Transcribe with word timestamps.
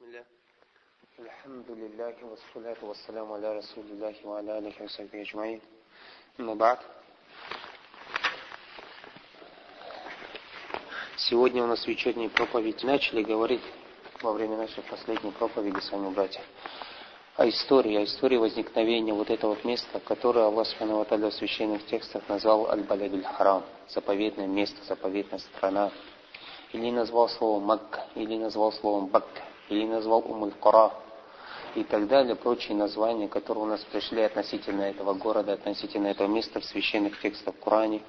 بسم 0.00 0.04
الله 0.04 0.24
الحمد 1.18 1.70
لله 1.70 2.14
والصلاة 2.22 2.80
والسلام 2.82 3.32
على 3.32 3.58
رسول 3.58 3.84
الله 3.84 4.14
وعلى 4.24 4.58
آله 4.58 4.72
وصحبه 4.84 5.20
أجمعين 5.20 5.60
أما 6.40 6.54
بعد 6.54 6.78
Сегодня 11.16 11.62
у 11.62 11.66
нас 11.66 11.86
вечерняя 11.86 12.28
проповедь. 12.28 12.82
Начали 12.84 13.22
говорить 13.22 13.62
во 14.22 14.32
время 14.32 14.56
нашей 14.56 14.82
последней 14.82 15.32
проповеди 15.32 15.80
с 15.80 15.90
вами, 15.92 16.12
братья, 16.14 16.40
о 17.36 17.48
истории, 17.48 17.96
о 17.96 18.04
истории 18.04 18.36
возникновения 18.36 19.12
вот 19.12 19.28
этого 19.28 19.54
вот 19.54 19.64
места, 19.64 20.00
которое 20.00 20.46
Аллах 20.46 20.66
Субхану 20.68 21.04
в 21.04 21.30
священных 21.32 21.84
текстах 21.86 22.26
назвал 22.28 22.70
Аль-Балядуль 22.70 23.24
Харам, 23.24 23.64
заповедное 23.88 24.46
место, 24.46 24.82
заповедная 24.84 25.40
страна, 25.40 25.90
или 26.72 26.90
назвал 26.90 27.28
словом 27.28 27.64
Макка, 27.64 28.06
или 28.14 28.36
назвал 28.38 28.72
словом 28.72 29.06
Бакка, 29.06 29.42
или 29.71 29.87
назвал 29.87 30.19
Умуль 30.19 30.51
Кора, 30.59 30.91
и 31.75 31.83
так 31.83 32.07
далее, 32.07 32.35
прочие 32.35 32.75
названия, 32.75 33.27
которые 33.27 33.63
у 33.63 33.67
нас 33.67 33.81
пришли 33.85 34.21
относительно 34.21 34.81
этого 34.81 35.13
города, 35.13 35.53
относительно 35.53 36.07
этого 36.07 36.27
места 36.27 36.59
в 36.59 36.65
священных 36.65 37.19
текстах 37.21 37.55
Коране 37.63 38.01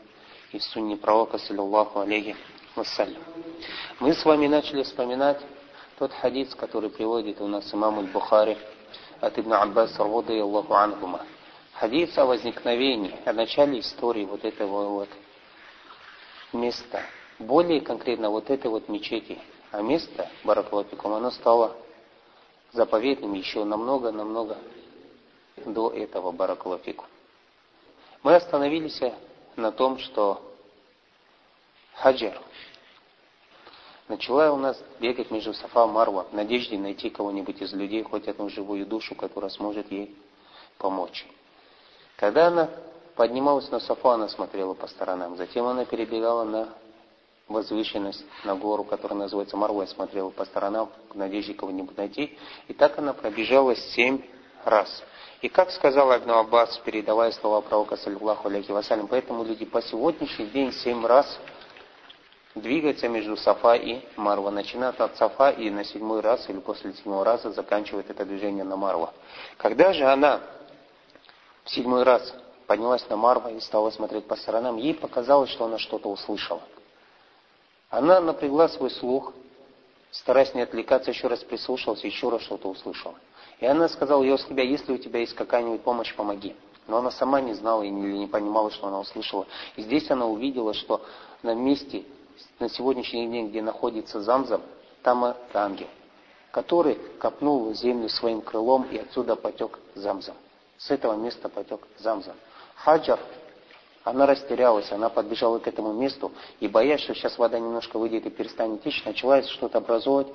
и 0.50 0.58
в 0.58 0.64
сунне 0.64 0.96
пророка, 0.96 1.38
саллиллаху 1.38 2.00
алейхи 2.00 2.36
вассалям. 2.74 3.22
Мы 4.00 4.14
с 4.14 4.24
вами 4.24 4.48
начали 4.48 4.82
вспоминать 4.82 5.40
тот 5.98 6.12
хадис, 6.12 6.54
который 6.56 6.90
приводит 6.90 7.40
у 7.40 7.46
нас 7.46 7.72
имам 7.72 8.00
Аль-Бухари 8.00 8.58
от 9.20 9.38
Ибн 9.38 9.52
Аббас, 9.52 9.96
рады 9.98 10.40
Аллаху 10.40 10.74
анхума. 10.74 11.20
Хадис 11.74 12.16
о 12.18 12.26
возникновении, 12.26 13.14
о 13.24 13.32
начале 13.32 13.78
истории 13.80 14.24
вот 14.24 14.44
этого 14.44 14.88
вот 14.88 15.08
места, 16.52 17.02
более 17.38 17.80
конкретно 17.80 18.30
вот 18.30 18.50
этой 18.50 18.70
вот 18.70 18.88
мечети, 18.88 19.38
а 19.72 19.80
место, 19.80 20.28
Баракалапикум, 20.44 21.14
оно 21.14 21.30
стало 21.30 21.74
заповедным 22.72 23.32
еще 23.32 23.64
намного-намного 23.64 24.58
до 25.64 25.90
этого 25.90 26.30
Баракалапику. 26.30 27.06
Мы 28.22 28.34
остановились 28.34 29.00
на 29.56 29.72
том, 29.72 29.98
что 29.98 30.42
Хаджар 31.94 32.38
начала 34.08 34.52
у 34.52 34.56
нас 34.56 34.82
бегать 35.00 35.30
между 35.30 35.54
Сафа 35.54 35.84
и 35.84 35.88
Марва 35.88 36.24
в 36.30 36.34
надежде 36.34 36.78
найти 36.78 37.08
кого-нибудь 37.08 37.62
из 37.62 37.72
людей, 37.72 38.02
хоть 38.02 38.28
одну 38.28 38.50
живую 38.50 38.86
душу, 38.86 39.14
которая 39.14 39.50
сможет 39.50 39.90
ей 39.90 40.14
помочь. 40.76 41.26
Когда 42.16 42.48
она 42.48 42.68
поднималась 43.16 43.70
на 43.70 43.80
Сафа, 43.80 44.12
она 44.12 44.28
смотрела 44.28 44.74
по 44.74 44.86
сторонам. 44.86 45.36
Затем 45.38 45.64
она 45.64 45.86
перебегала 45.86 46.44
на 46.44 46.68
возвышенность, 47.48 48.24
на 48.44 48.54
гору, 48.54 48.84
которая 48.84 49.18
называется 49.18 49.56
Марва, 49.56 49.82
и 49.82 49.86
смотрела 49.86 50.30
по 50.30 50.44
сторонам 50.44 50.90
в 51.10 51.16
надежде 51.16 51.54
кого-нибудь 51.54 51.96
найти. 51.96 52.38
И 52.68 52.72
так 52.72 52.98
она 52.98 53.12
пробежала 53.12 53.74
семь 53.76 54.22
раз. 54.64 55.02
И 55.40 55.48
как 55.48 55.70
сказал 55.70 56.16
Ибн 56.16 56.30
Аббас, 56.30 56.78
передавая 56.84 57.32
слова 57.32 57.60
пророка, 57.60 57.96
саллиллаху 57.96 58.48
алейхи 58.48 58.70
вассалям, 58.70 59.08
поэтому 59.08 59.44
люди 59.44 59.64
по 59.64 59.82
сегодняшний 59.82 60.46
день 60.46 60.72
семь 60.72 61.04
раз 61.04 61.38
двигаются 62.54 63.08
между 63.08 63.36
Сафа 63.36 63.74
и 63.74 64.02
Марва. 64.16 64.50
Начинают 64.50 65.00
от 65.00 65.16
Сафа 65.16 65.50
и 65.50 65.68
на 65.70 65.84
седьмой 65.84 66.20
раз 66.20 66.48
или 66.48 66.60
после 66.60 66.92
седьмого 66.92 67.24
раза 67.24 67.50
заканчивает 67.50 68.08
это 68.10 68.24
движение 68.24 68.64
на 68.64 68.76
Марва. 68.76 69.12
Когда 69.56 69.92
же 69.92 70.04
она 70.04 70.40
в 71.64 71.70
седьмой 71.70 72.04
раз 72.04 72.34
поднялась 72.66 73.08
на 73.08 73.16
Марва 73.16 73.48
и 73.48 73.60
стала 73.60 73.90
смотреть 73.90 74.26
по 74.26 74.36
сторонам, 74.36 74.76
ей 74.76 74.94
показалось, 74.94 75.50
что 75.50 75.64
она 75.64 75.78
что-то 75.78 76.08
услышала. 76.08 76.60
Она 77.92 78.20
напрягла 78.20 78.70
свой 78.70 78.90
слух, 78.90 79.34
стараясь 80.10 80.54
не 80.54 80.62
отвлекаться, 80.62 81.10
еще 81.10 81.28
раз 81.28 81.40
прислушалась, 81.40 82.02
еще 82.02 82.30
раз 82.30 82.40
что-то 82.40 82.70
услышала. 82.70 83.14
И 83.60 83.66
она 83.66 83.86
сказала, 83.90 84.22
я 84.22 84.38
тебя, 84.38 84.62
если 84.62 84.94
у 84.94 84.96
тебя 84.96 85.20
есть 85.20 85.34
какая-нибудь 85.34 85.82
помощь, 85.82 86.14
помоги. 86.14 86.56
Но 86.88 86.96
она 86.96 87.10
сама 87.10 87.42
не 87.42 87.52
знала 87.52 87.82
и 87.82 87.90
не, 87.90 88.26
понимала, 88.26 88.70
что 88.70 88.86
она 88.86 88.98
услышала. 88.98 89.46
И 89.76 89.82
здесь 89.82 90.10
она 90.10 90.26
увидела, 90.26 90.72
что 90.72 91.02
на 91.42 91.54
месте, 91.54 92.04
на 92.60 92.70
сегодняшний 92.70 93.28
день, 93.28 93.50
где 93.50 93.60
находится 93.60 94.22
Замзам, 94.22 94.62
там 95.02 95.36
ангел, 95.52 95.88
который 96.50 96.94
копнул 97.18 97.74
землю 97.74 98.08
своим 98.08 98.40
крылом, 98.40 98.84
и 98.90 98.96
отсюда 98.96 99.36
потек 99.36 99.78
Замзам. 99.94 100.36
С 100.78 100.90
этого 100.90 101.14
места 101.14 101.50
потек 101.50 101.86
Замзам. 101.98 102.36
Хаджар 102.74 103.20
она 104.04 104.26
растерялась, 104.26 104.90
она 104.90 105.08
подбежала 105.08 105.58
к 105.58 105.68
этому 105.68 105.92
месту 105.92 106.32
и, 106.60 106.68
боясь, 106.68 107.00
что 107.00 107.14
сейчас 107.14 107.38
вода 107.38 107.58
немножко 107.58 107.98
выйдет 107.98 108.26
и 108.26 108.30
перестанет 108.30 108.82
течь, 108.82 109.04
начала 109.04 109.42
что-то 109.42 109.78
образовывать, 109.78 110.28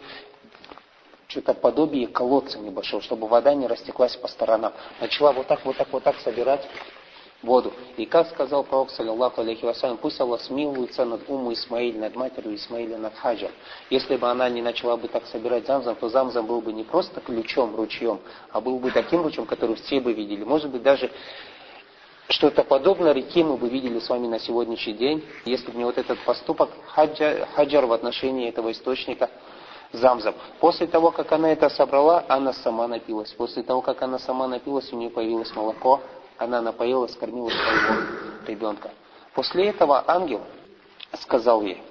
что-то 1.28 1.54
подобие 1.54 2.08
колодца 2.08 2.58
небольшого, 2.60 3.02
чтобы 3.02 3.28
вода 3.28 3.54
не 3.54 3.68
растеклась 3.68 4.16
по 4.16 4.28
сторонам. 4.28 4.74
Начала 5.02 5.34
вот 5.34 5.48
так, 5.48 5.66
вот 5.66 5.76
так, 5.76 5.88
вот 5.92 6.04
так 6.04 6.18
собирать 6.20 6.68
воду. 7.44 7.74
И 7.98 8.06
как 8.06 8.30
сказал 8.30 8.64
пророк, 8.64 8.90
саллиллаху 8.90 9.42
алейхи 9.42 9.66
вассалям, 9.66 9.98
пусть 9.98 10.20
Аллах 10.20 10.42
смилуется 10.42 11.06
над 11.06 11.30
Уму 11.30 11.54
Исмаиль, 11.54 11.98
над 11.98 12.16
матерью 12.16 12.56
Исмаиля, 12.56 12.98
над 12.98 13.14
Хаджа. 13.16 13.52
Если 13.90 14.16
бы 14.16 14.30
она 14.30 14.50
не 14.50 14.62
начала 14.62 14.98
бы 14.98 15.08
так 15.08 15.26
собирать 15.28 15.68
замзам, 15.68 15.96
то 15.96 16.10
замзам 16.10 16.48
был 16.48 16.62
бы 16.62 16.74
не 16.74 16.84
просто 16.84 17.22
ключом, 17.22 17.76
ручьем, 17.76 18.20
а 18.52 18.62
был 18.62 18.80
бы 18.80 18.92
таким 18.92 19.22
ручьем, 19.22 19.46
который 19.46 19.76
все 19.76 20.00
бы 20.00 20.14
видели. 20.14 20.44
Может 20.44 20.72
быть, 20.72 20.82
даже 20.82 21.12
что-то 22.30 22.64
подобное 22.64 23.14
реки 23.14 23.44
мы 23.44 23.56
бы 23.58 23.70
видели 23.70 24.00
с 24.00 24.10
вами 24.10 24.28
на 24.28 24.40
сегодняшний 24.40 24.94
день, 24.94 25.24
если 25.46 25.72
бы 25.72 25.78
не 25.78 25.86
вот 25.86 25.98
этот 25.98 26.20
поступок 26.26 26.70
хаджар, 26.88 27.48
хаджар 27.56 27.86
в 27.86 27.94
отношении 27.94 28.50
этого 28.50 28.72
источника 28.72 29.30
замзам. 29.94 30.36
После 30.60 30.88
того, 30.88 31.12
как 31.12 31.32
она 31.32 31.52
это 31.52 31.70
собрала, 31.70 32.26
она 32.28 32.52
сама 32.52 32.88
напилась. 32.88 33.32
После 33.32 33.64
того, 33.64 33.82
как 33.82 34.02
она 34.02 34.20
сама 34.20 34.48
напилась, 34.48 34.92
у 34.92 34.98
нее 34.98 35.10
появилось 35.10 35.56
молоко, 35.56 36.02
она 36.38 36.62
напоила, 36.62 37.08
скормила 37.08 37.50
своего 37.50 38.02
ребенка. 38.46 38.92
После 39.34 39.68
этого 39.68 40.04
ангел 40.06 40.42
сказал 41.22 41.62
ей, 41.62 41.82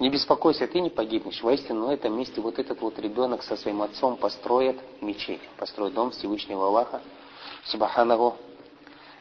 не 0.00 0.08
беспокойся, 0.08 0.66
ты 0.66 0.80
не 0.80 0.90
погибнешь. 0.90 1.42
Воистину, 1.42 1.86
на 1.86 1.92
этом 1.92 2.18
месте 2.18 2.40
вот 2.40 2.58
этот 2.58 2.80
вот 2.80 2.98
ребенок 2.98 3.42
со 3.44 3.56
своим 3.56 3.82
отцом 3.82 4.16
построит 4.16 4.80
мечеть, 5.00 5.42
построит 5.58 5.94
дом 5.94 6.10
Всевышнего 6.10 6.66
Аллаха, 6.66 7.00
Субханаху 7.66 8.36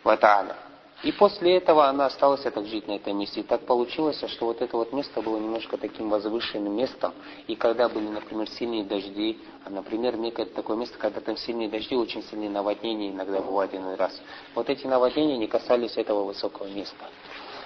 Ватааля. 0.04 0.56
И 1.02 1.14
после 1.14 1.56
этого 1.56 1.88
она 1.88 2.08
осталась 2.08 2.42
так 2.42 2.66
жить 2.66 2.88
на 2.88 2.94
этом 2.94 3.18
месте. 3.18 3.40
И 3.40 3.44
так 3.44 3.62
получилось, 3.66 4.22
что 4.28 4.48
вот 4.48 4.62
это 4.62 4.76
вот 4.76 4.92
место 4.92 5.22
было 5.22 5.38
немножко 5.38 5.78
таким 5.78 6.10
возвышенным 6.10 6.76
местом. 6.76 7.14
И 7.48 7.56
когда 7.56 7.88
были, 7.88 8.10
например, 8.10 8.50
сильные 8.50 8.84
дожди, 8.84 9.40
а, 9.64 9.70
например, 9.70 10.18
некое 10.18 10.46
такое 10.46 10.76
место, 10.76 10.98
когда 10.98 11.22
там 11.22 11.38
сильные 11.38 11.70
дожди, 11.70 11.96
очень 11.96 12.22
сильные 12.24 12.50
наводнения 12.50 13.12
иногда 13.12 13.40
бывают 13.40 13.74
один 13.74 13.94
раз. 13.94 14.22
Вот 14.56 14.70
эти 14.70 14.88
наводнения 14.88 15.38
не 15.38 15.48
касались 15.48 15.96
этого 15.96 16.26
высокого 16.26 16.68
места. 16.68 17.06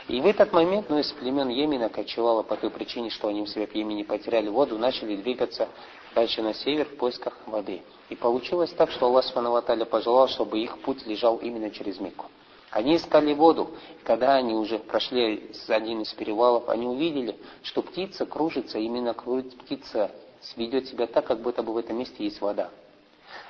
И 0.07 0.21
в 0.21 0.27
этот 0.27 0.51
момент, 0.51 0.89
ну, 0.89 0.99
из 0.99 1.11
племен 1.13 1.49
Йемена 1.49 1.89
кочевало 1.89 2.43
по 2.43 2.55
той 2.55 2.69
причине, 2.69 3.09
что 3.09 3.29
они 3.29 3.41
в 3.41 3.49
себе 3.49 3.65
в 3.65 3.73
Йемене 3.73 4.03
потеряли 4.03 4.49
воду, 4.49 4.77
начали 4.77 5.15
двигаться 5.15 5.69
дальше 6.13 6.43
на 6.43 6.53
север 6.53 6.85
в 6.85 6.97
поисках 6.97 7.35
воды. 7.47 7.81
И 8.13 8.15
получилось 8.15 8.71
так, 8.77 8.91
что 8.91 9.07
Аллах 9.07 9.25
Субхану 9.25 9.85
пожелал, 9.85 10.27
чтобы 10.27 10.59
их 10.59 10.77
путь 10.81 11.03
лежал 11.07 11.37
именно 11.37 11.71
через 11.71 11.99
Мекку. 11.99 12.27
Они 12.69 12.95
искали 12.95 13.33
воду. 13.33 13.71
Когда 14.03 14.35
они 14.35 14.53
уже 14.53 14.77
прошли 14.77 15.49
один 15.67 16.01
из 16.01 16.13
перевалов, 16.13 16.69
они 16.69 16.85
увидели, 16.85 17.35
что 17.63 17.81
птица 17.81 18.27
кружится, 18.27 18.77
именно 18.77 19.15
птица 19.15 20.11
ведет 20.55 20.89
себя 20.89 21.07
так, 21.07 21.25
как 21.25 21.39
будто 21.41 21.63
бы 21.63 21.73
в 21.73 21.77
этом 21.77 21.97
месте 21.97 22.23
есть 22.23 22.39
вода. 22.39 22.69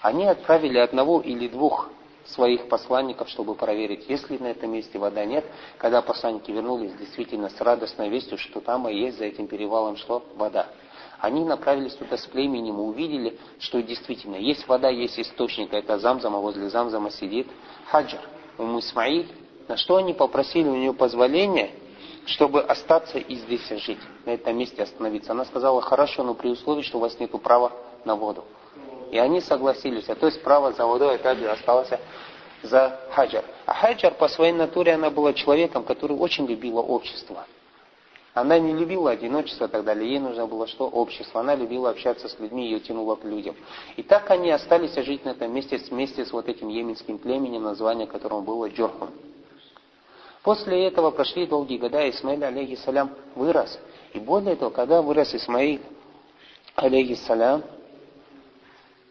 Они 0.02 0.26
отправили 0.26 0.78
одного 0.78 1.20
или 1.20 1.50
двух 1.50 1.90
своих 2.28 2.70
посланников, 2.70 3.30
чтобы 3.30 3.56
проверить, 3.56 4.10
есть 4.10 4.30
ли 4.30 4.38
на 4.38 4.48
этом 4.48 4.72
месте 4.72 4.98
вода, 4.98 5.26
нет. 5.26 5.46
Когда 5.78 6.02
посланники 6.02 6.52
вернулись, 6.52 6.94
действительно, 6.96 7.50
с 7.50 7.60
радостной 7.60 8.10
вестью, 8.10 8.38
что 8.38 8.62
там 8.62 8.88
и 8.88 8.96
есть 8.96 9.18
за 9.18 9.26
этим 9.26 9.48
перевалом 9.48 9.98
что? 9.98 10.24
Вода. 10.36 10.68
Они 11.20 11.44
направились 11.46 11.94
туда 11.96 12.18
с 12.18 12.26
племенем 12.26 12.78
и 12.80 12.82
увидели, 12.82 13.40
что 13.60 13.82
действительно 13.82 14.36
есть 14.36 14.68
вода, 14.68 14.90
есть 14.90 15.20
источник, 15.20 15.74
это 15.74 15.98
Замзама, 15.98 16.40
возле 16.40 16.70
Замзама 16.70 17.12
сидит 17.12 17.48
Хаджар. 17.90 18.22
Уму 18.58 18.80
Исмаиль, 18.80 19.32
на 19.68 19.78
что 19.78 19.96
они 19.96 20.14
попросили 20.14 20.68
у 20.68 20.76
нее 20.76 20.94
позволения, 20.94 21.72
чтобы 22.26 22.62
остаться 22.62 23.20
и 23.20 23.36
здесь 23.36 23.68
жить, 23.84 24.00
на 24.26 24.32
этом 24.32 24.58
месте 24.58 24.84
остановиться. 24.84 25.32
Она 25.32 25.46
сказала, 25.46 25.82
хорошо, 25.82 26.24
но 26.24 26.34
при 26.34 26.50
условии, 26.50 26.82
что 26.82 26.98
у 26.98 27.02
вас 27.02 27.20
нет 27.20 27.32
права 27.42 27.72
на 28.06 28.16
воду. 28.16 28.44
И 29.14 29.20
они 29.20 29.42
согласились, 29.42 30.10
а 30.10 30.16
то 30.16 30.26
есть 30.26 30.42
право 30.42 30.74
за 30.74 30.88
водой 30.88 31.18
опять 31.18 31.38
же 31.38 31.48
осталось 31.48 31.90
за 32.64 33.00
Хаджар. 33.12 33.46
А 33.68 33.74
Хаджар 33.76 34.16
по 34.16 34.28
своей 34.28 34.54
натуре 34.54 34.96
она 34.96 35.12
была 35.12 35.34
человеком, 35.34 35.84
который 35.84 36.18
очень 36.18 36.48
любила 36.48 36.80
общество. 36.80 37.46
Она 38.34 38.58
не 38.58 38.74
любила 38.74 39.12
одиночество 39.12 39.66
и 39.66 39.68
так 39.68 39.84
далее. 39.84 40.10
Ей 40.10 40.20
нужно 40.20 40.48
было 40.48 40.66
что? 40.66 40.88
Общество. 40.88 41.42
Она 41.42 41.54
любила 41.54 41.92
общаться 41.92 42.28
с 42.28 42.40
людьми, 42.40 42.66
ее 42.66 42.80
тянуло 42.80 43.16
к 43.16 43.24
людям. 43.24 43.56
И 43.98 44.02
так 44.02 44.32
они 44.32 44.50
остались 44.50 44.96
жить 44.96 45.24
на 45.26 45.30
этом 45.30 45.54
месте 45.54 45.78
вместе 45.92 46.26
с 46.26 46.32
вот 46.32 46.50
этим 46.50 46.70
йеменским 46.70 47.20
племенем, 47.20 47.62
название 47.62 48.08
которого 48.08 48.42
было 48.42 48.68
Джорхун. 48.68 49.12
После 50.42 50.88
этого 50.88 51.12
прошли 51.12 51.46
долгие 51.46 51.78
года, 51.78 52.04
и 52.04 52.10
Исмаиль, 52.10 52.44
алейхиссалям, 52.44 53.12
вырос. 53.36 53.80
И 54.14 54.20
более 54.20 54.56
того, 54.56 54.72
когда 54.72 55.04
вырос 55.04 55.36
Исмаиль, 55.36 55.82
алейхиссалям, 56.74 57.62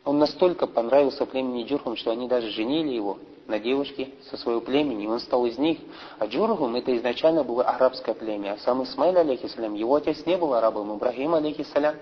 он 0.04 0.18
настолько 0.18 0.66
понравился 0.66 1.26
племени 1.26 1.64
Джурхум, 1.64 1.96
что 1.96 2.10
они 2.10 2.26
даже 2.26 2.50
женили 2.50 2.90
его 2.92 3.18
на 3.46 3.58
девушке 3.58 4.10
со 4.30 4.36
своего 4.36 4.60
племени, 4.60 5.04
и 5.04 5.06
он 5.06 5.20
стал 5.20 5.46
из 5.46 5.58
них. 5.58 5.78
А 6.18 6.26
Джурхум 6.26 6.74
это 6.74 6.96
изначально 6.96 7.44
было 7.44 7.64
арабское 7.64 8.14
племя, 8.14 8.54
а 8.54 8.58
сам 8.58 8.82
Исмаиль, 8.82 9.18
алейхиссалям, 9.18 9.74
его 9.74 9.94
отец 9.94 10.26
не 10.26 10.36
был 10.36 10.54
арабом, 10.54 10.96
Ибрахим, 10.96 11.34
алейхиссалям, 11.34 11.94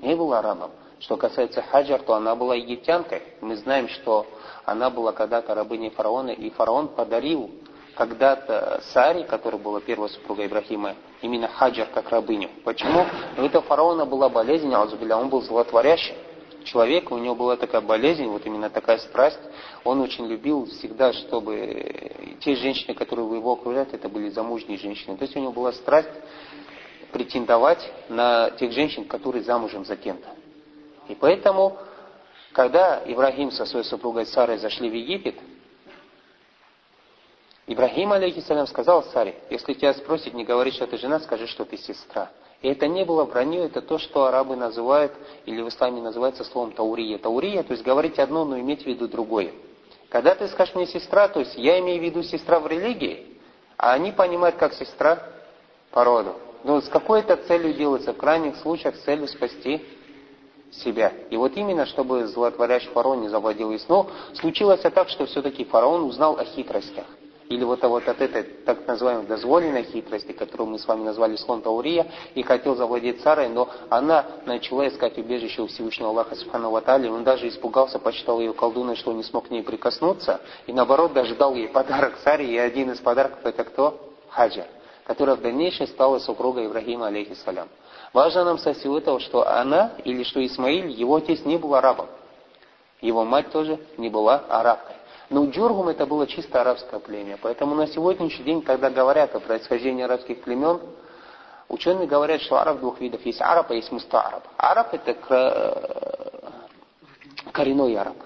не 0.00 0.14
был 0.14 0.32
арабом. 0.32 0.70
Что 1.00 1.16
касается 1.16 1.62
Хаджар, 1.62 2.02
то 2.02 2.14
она 2.14 2.36
была 2.36 2.54
египтянкой. 2.54 3.22
Мы 3.40 3.56
знаем, 3.56 3.88
что 3.88 4.24
она 4.64 4.88
была 4.88 5.10
когда-то 5.10 5.52
рабыней 5.52 5.90
фараона, 5.90 6.30
и 6.30 6.48
фараон 6.50 6.88
подарил 6.88 7.50
когда-то 7.96 8.80
Саре, 8.92 9.24
которая 9.24 9.60
была 9.60 9.80
первой 9.80 10.08
супругой 10.10 10.46
Ибрахима, 10.46 10.94
именно 11.20 11.48
Хаджар 11.48 11.88
как 11.92 12.08
рабыню. 12.10 12.50
Почему? 12.64 13.04
У 13.36 13.42
этого 13.42 13.64
фараона 13.64 14.06
была 14.06 14.28
болезнь, 14.28 14.72
он 14.72 15.28
был 15.28 15.42
злотворящий 15.42 16.14
человек, 16.64 17.10
у 17.10 17.18
него 17.18 17.34
была 17.34 17.56
такая 17.56 17.80
болезнь, 17.80 18.24
вот 18.26 18.46
именно 18.46 18.70
такая 18.70 18.98
страсть. 18.98 19.40
Он 19.84 20.00
очень 20.00 20.26
любил 20.26 20.66
всегда, 20.66 21.12
чтобы 21.12 22.36
те 22.40 22.56
женщины, 22.56 22.94
которые 22.94 23.26
его 23.36 23.52
окружают, 23.52 23.94
это 23.94 24.08
были 24.08 24.28
замужние 24.28 24.78
женщины. 24.78 25.16
То 25.16 25.22
есть 25.22 25.36
у 25.36 25.40
него 25.40 25.52
была 25.52 25.72
страсть 25.72 26.10
претендовать 27.12 27.92
на 28.08 28.50
тех 28.50 28.72
женщин, 28.72 29.04
которые 29.04 29.44
замужем 29.44 29.84
за 29.84 29.96
кем-то. 29.96 30.28
И 31.08 31.14
поэтому, 31.14 31.76
когда 32.52 33.02
Ибрахим 33.04 33.50
со 33.50 33.66
своей 33.66 33.84
супругой 33.84 34.26
Сарой 34.26 34.58
зашли 34.58 34.88
в 34.88 34.94
Египет, 34.94 35.36
Ибрахим, 37.66 38.12
алейхиссалям, 38.12 38.66
сказал 38.66 39.04
Саре, 39.04 39.36
если 39.48 39.74
тебя 39.74 39.94
спросят, 39.94 40.34
не 40.34 40.44
говори, 40.44 40.72
что 40.72 40.86
ты 40.86 40.98
жена, 40.98 41.20
скажи, 41.20 41.46
что 41.46 41.64
ты 41.64 41.76
сестра. 41.76 42.30
И 42.62 42.68
это 42.68 42.86
не 42.86 43.04
было 43.04 43.24
броней, 43.24 43.66
это 43.66 43.82
то, 43.82 43.98
что 43.98 44.24
арабы 44.24 44.54
называют, 44.54 45.12
или 45.46 45.60
в 45.60 45.68
исламе 45.68 46.00
называется 46.00 46.44
словом 46.44 46.72
таурия. 46.72 47.18
Таурия, 47.18 47.64
то 47.64 47.72
есть 47.72 47.84
говорить 47.84 48.18
одно, 48.20 48.44
но 48.44 48.58
иметь 48.60 48.84
в 48.84 48.86
виду 48.86 49.08
другое. 49.08 49.52
Когда 50.08 50.34
ты 50.34 50.46
скажешь 50.48 50.74
мне 50.74 50.86
сестра, 50.86 51.26
то 51.26 51.40
есть 51.40 51.56
я 51.56 51.80
имею 51.80 52.00
в 52.00 52.04
виду 52.04 52.22
сестра 52.22 52.60
в 52.60 52.66
религии, 52.68 53.38
а 53.76 53.92
они 53.94 54.12
понимают 54.12 54.56
как 54.56 54.74
сестра 54.74 55.22
по 55.90 56.04
роду. 56.04 56.34
Но 56.62 56.80
с 56.80 56.88
какой-то 56.88 57.36
целью 57.36 57.74
делается, 57.74 58.12
в 58.12 58.16
крайних 58.16 58.56
случаях 58.56 58.96
целью 58.98 59.26
спасти 59.26 59.84
себя. 60.70 61.12
И 61.30 61.36
вот 61.36 61.56
именно, 61.56 61.84
чтобы 61.86 62.26
злотворящий 62.28 62.90
фараон 62.90 63.22
не 63.22 63.28
завладел 63.28 63.70
весь. 63.70 63.88
Но 63.88 64.08
случилось 64.34 64.80
так, 64.80 65.08
что 65.08 65.26
все-таки 65.26 65.64
фараон 65.64 66.04
узнал 66.04 66.38
о 66.38 66.44
хитростях. 66.44 67.06
Или 67.52 67.64
вот, 67.64 67.82
вот 67.82 68.08
от 68.08 68.18
этой 68.18 68.44
так 68.44 68.86
называемой 68.86 69.26
дозволенной 69.26 69.82
хитрости, 69.84 70.32
которую 70.32 70.70
мы 70.70 70.78
с 70.78 70.86
вами 70.86 71.04
назвали 71.04 71.36
слон 71.36 71.60
Таурия, 71.60 72.06
и 72.34 72.42
хотел 72.42 72.76
завладеть 72.76 73.20
царой, 73.20 73.50
но 73.50 73.68
она 73.90 74.24
начала 74.46 74.88
искать 74.88 75.18
убежище 75.18 75.60
у 75.60 75.66
Всевышнего 75.66 76.08
Аллаха 76.08 76.34
Субхану 76.34 76.70
Ватали. 76.70 77.08
Он 77.08 77.24
даже 77.24 77.46
испугался, 77.48 77.98
почитал 77.98 78.40
ее 78.40 78.54
колдуной, 78.54 78.96
что 78.96 79.12
не 79.12 79.22
смог 79.22 79.48
к 79.48 79.50
ней 79.50 79.62
прикоснуться. 79.62 80.40
И 80.66 80.72
наоборот, 80.72 81.12
даже 81.12 81.34
дал 81.34 81.54
ей 81.54 81.68
подарок 81.68 82.16
царе, 82.24 82.46
и 82.46 82.56
один 82.56 82.90
из 82.90 83.00
подарков 83.00 83.40
это 83.44 83.64
кто? 83.64 84.00
Хаджа, 84.30 84.66
которая 85.04 85.36
в 85.36 85.42
дальнейшем 85.42 85.86
стала 85.88 86.20
супругой 86.20 86.68
Ибрахима, 86.68 87.08
алейхиссалям. 87.08 87.68
Важно 88.14 88.44
нам 88.44 88.56
со 88.56 88.72
всего 88.72 88.96
этого, 88.96 89.20
что 89.20 89.46
она, 89.46 89.92
или 90.04 90.22
что 90.22 90.44
Исмаиль, 90.44 90.88
его 90.88 91.16
отец 91.16 91.44
не 91.44 91.58
был 91.58 91.74
арабом. 91.74 92.06
Его 93.02 93.24
мать 93.26 93.50
тоже 93.50 93.78
не 93.98 94.08
была 94.08 94.42
арабкой. 94.48 94.96
Но 95.32 95.46
Джургум 95.46 95.88
это 95.88 96.04
было 96.04 96.26
чисто 96.26 96.60
арабское 96.60 97.00
племя. 97.00 97.38
Поэтому 97.40 97.74
на 97.74 97.86
сегодняшний 97.86 98.44
день, 98.44 98.60
когда 98.60 98.90
говорят 98.90 99.34
о 99.34 99.40
происхождении 99.40 100.04
арабских 100.04 100.42
племен, 100.42 100.78
ученые 101.70 102.06
говорят, 102.06 102.42
что 102.42 102.60
араб 102.60 102.80
двух 102.80 103.00
видов. 103.00 103.24
Есть 103.24 103.40
араб, 103.40 103.70
а 103.70 103.74
есть 103.74 103.90
мустаараб. 103.90 104.42
Араб 104.58 104.92
это 104.92 105.16
э, 105.30 106.50
коренной 107.50 107.96
араб. 107.96 108.16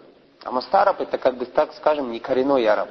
А 0.43 0.51
мустаараб 0.51 1.01
это, 1.01 1.17
как 1.17 1.37
бы 1.37 1.47
так 1.47 1.75
скажем, 1.75 2.11
не 2.11 2.19
коренной 2.19 2.67
араб. 2.67 2.89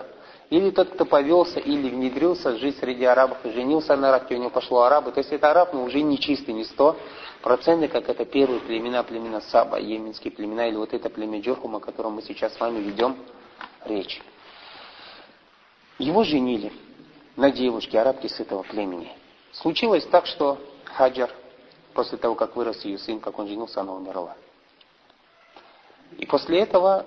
Или 0.50 0.70
тот, 0.70 0.92
кто 0.92 1.04
повелся, 1.04 1.60
или 1.60 1.90
внедрился 1.90 2.56
жить 2.56 2.80
среди 2.80 3.04
арабов 3.04 3.40
и 3.44 3.52
женился 3.52 3.98
на 3.98 4.08
арабке, 4.10 4.36
у 4.36 4.38
него 4.38 4.50
пошло 4.50 4.84
арабы. 4.84 5.12
То 5.12 5.20
есть 5.20 5.34
это 5.34 5.52
араб, 5.52 5.74
но 5.74 5.84
уже 5.84 6.02
не 6.02 6.18
чистый, 6.20 6.54
не 6.54 6.64
сто 6.64 6.96
процентный, 7.42 7.90
как 7.90 8.08
это 8.08 8.24
первые 8.24 8.62
племена, 8.62 9.04
племена 9.04 9.42
Саба, 9.42 9.78
йеменские 9.78 10.32
племена, 10.32 10.70
или 10.70 10.78
вот 10.78 10.94
это 10.94 11.10
племя 11.10 11.42
Джурхума, 11.42 11.82
о 11.86 12.10
мы 12.10 12.22
сейчас 12.22 12.54
с 12.54 12.60
вами 12.62 12.80
ведем 12.80 13.18
речь. 13.88 14.22
Его 15.98 16.24
женили 16.24 16.74
на 17.36 17.52
девушке, 17.52 18.00
арабке 18.00 18.30
с 18.30 18.40
этого 18.40 18.64
племени. 18.64 19.12
Случилось 19.52 20.06
так, 20.08 20.26
что 20.26 20.58
Хаджар, 20.86 21.32
после 21.94 22.18
того, 22.18 22.36
как 22.36 22.56
вырос 22.56 22.84
ее 22.84 22.98
сын, 22.98 23.20
как 23.20 23.40
он 23.40 23.48
женился, 23.48 23.82
она 23.82 23.94
умерла. 23.94 24.36
И 26.18 26.26
после 26.26 26.60
этого 26.60 27.06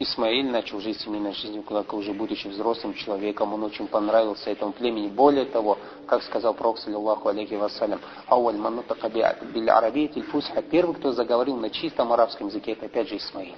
Исмаиль 0.00 0.46
начал 0.46 0.80
жить 0.80 1.00
семейной 1.00 1.32
жизнью, 1.32 1.62
как 1.64 1.92
уже 1.92 2.12
будучи 2.12 2.46
взрослым 2.46 2.94
человеком, 2.94 3.52
он 3.52 3.64
очень 3.64 3.88
понравился 3.88 4.50
этому 4.50 4.72
племени. 4.72 5.08
Более 5.08 5.44
того, 5.44 5.76
как 6.06 6.22
сказал 6.22 6.54
Пророк, 6.54 6.78
саллиллаху 6.78 7.28
алейхи 7.28 7.54
вассалям, 7.54 8.00
«Ауаль 8.26 8.56
манутака 8.56 9.08
биль 9.08 9.70
арабиятиль 9.70 10.22
фусха» 10.22 10.62
Первый, 10.62 10.94
кто 10.94 11.12
заговорил 11.12 11.56
на 11.56 11.70
чистом 11.70 12.12
арабском 12.12 12.46
языке, 12.46 12.72
это 12.72 12.86
опять 12.86 13.08
же 13.08 13.16
Исмаиль. 13.16 13.56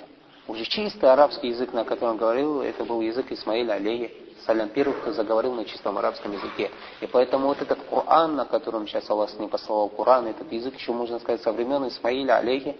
Уже 0.51 0.65
чистый 0.65 1.09
арабский 1.09 1.51
язык, 1.51 1.73
на 1.73 1.85
котором 1.85 2.17
говорил, 2.17 2.61
это 2.61 2.85
был 2.85 3.01
язык 3.03 3.31
Исмаиля 3.31 3.75
алейхи 3.75 4.13
салям, 4.45 4.69
первый, 4.71 4.95
кто 5.01 5.13
заговорил 5.13 5.55
на 5.55 5.65
чистом 5.65 5.97
арабском 5.97 6.33
языке. 6.33 6.73
И 7.01 7.07
поэтому 7.07 7.47
вот 7.47 7.63
этот 7.63 7.79
Коран, 7.89 8.35
на 8.35 8.45
котором 8.47 8.89
сейчас 8.89 9.09
Аллах 9.09 9.31
не 9.39 9.47
послал 9.47 9.89
Коран, 9.91 10.27
этот 10.27 10.51
язык 10.51 10.75
еще, 10.75 10.91
можно 10.91 11.21
сказать, 11.21 11.41
со 11.41 11.53
времен 11.53 11.87
Исмаиля 11.87 12.39
алейхи 12.39 12.77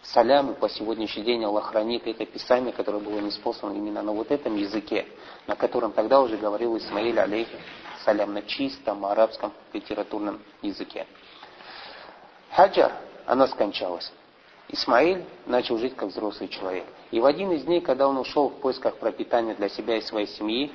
Салям, 0.00 0.52
и 0.52 0.54
по 0.54 0.66
сегодняшний 0.70 1.24
день 1.24 1.44
Аллах 1.44 1.66
хранит 1.72 2.06
это 2.06 2.24
писание, 2.24 2.72
которое 2.72 3.00
было 3.00 3.18
неспослано 3.18 3.74
именно 3.74 4.00
на 4.00 4.12
вот 4.12 4.30
этом 4.30 4.56
языке, 4.56 5.04
на 5.46 5.56
котором 5.56 5.92
тогда 5.92 6.22
уже 6.22 6.38
говорил 6.38 6.74
Исмаиль 6.78 7.20
алейхи 7.20 7.58
салям, 8.06 8.32
на 8.32 8.40
чистом 8.40 9.04
арабском 9.04 9.52
литературном 9.74 10.40
языке. 10.62 11.06
Хаджар, 12.50 12.92
она 13.26 13.46
скончалась. 13.46 14.10
Исмаиль 14.68 15.24
начал 15.46 15.78
жить 15.78 15.94
как 15.94 16.08
взрослый 16.08 16.48
человек. 16.48 16.84
И 17.10 17.20
в 17.20 17.26
один 17.26 17.52
из 17.52 17.64
дней, 17.64 17.80
когда 17.80 18.08
он 18.08 18.16
ушел 18.16 18.48
в 18.48 18.54
поисках 18.60 18.96
пропитания 18.96 19.54
для 19.54 19.68
себя 19.68 19.96
и 19.96 20.00
своей 20.00 20.26
семьи, 20.26 20.72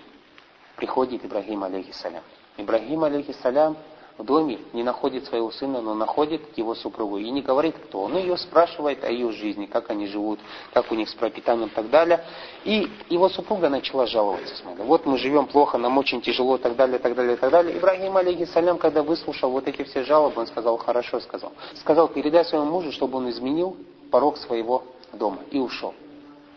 приходит 0.75 1.25
Ибрагим 1.25 1.63
алейхиссалям. 1.63 2.23
Ибрагим 2.57 3.03
алейхиссалям 3.03 3.77
в 4.19 4.25
доме 4.25 4.59
не 4.73 4.83
находит 4.83 5.25
своего 5.25 5.49
сына, 5.49 5.81
но 5.81 5.93
находит 5.93 6.41
его 6.57 6.75
супругу. 6.75 7.17
И 7.19 7.29
не 7.31 7.41
говорит, 7.41 7.75
кто. 7.77 8.01
Он 8.01 8.17
ее 8.17 8.37
спрашивает 8.37 9.01
о 9.05 9.09
ее 9.09 9.31
жизни, 9.31 9.65
как 9.65 9.89
они 9.89 10.07
живут, 10.07 10.39
как 10.73 10.91
у 10.91 10.95
них 10.95 11.09
с 11.09 11.13
пропитанием 11.13 11.69
и 11.69 11.71
так 11.71 11.89
далее. 11.89 12.25
И 12.65 12.91
его 13.09 13.29
супруга 13.29 13.69
начала 13.69 14.05
жаловаться. 14.05 14.57
Смотри, 14.57 14.83
вот 14.83 15.05
мы 15.05 15.17
живем 15.17 15.47
плохо, 15.47 15.77
нам 15.77 15.97
очень 15.97 16.21
тяжело, 16.21 16.57
и 16.57 16.59
так 16.59 16.75
далее, 16.75 16.99
и 16.99 17.01
так 17.01 17.15
далее, 17.15 17.35
и 17.35 17.37
так 17.37 17.49
далее. 17.49 17.77
Ибрагим, 17.77 18.17
алейхиссалям, 18.17 18.77
когда 18.77 19.03
выслушал 19.03 19.51
вот 19.51 19.69
эти 19.69 19.83
все 19.83 20.03
жалобы, 20.03 20.41
он 20.41 20.47
сказал, 20.47 20.77
хорошо, 20.77 21.21
сказал. 21.21 21.53
Сказал, 21.75 22.09
передай 22.09 22.43
своему 22.43 22.69
мужу, 22.69 22.91
чтобы 22.91 23.19
он 23.19 23.29
изменил 23.29 23.77
порог 24.11 24.35
своего 24.35 24.83
дома. 25.13 25.37
И 25.49 25.59
ушел. 25.59 25.93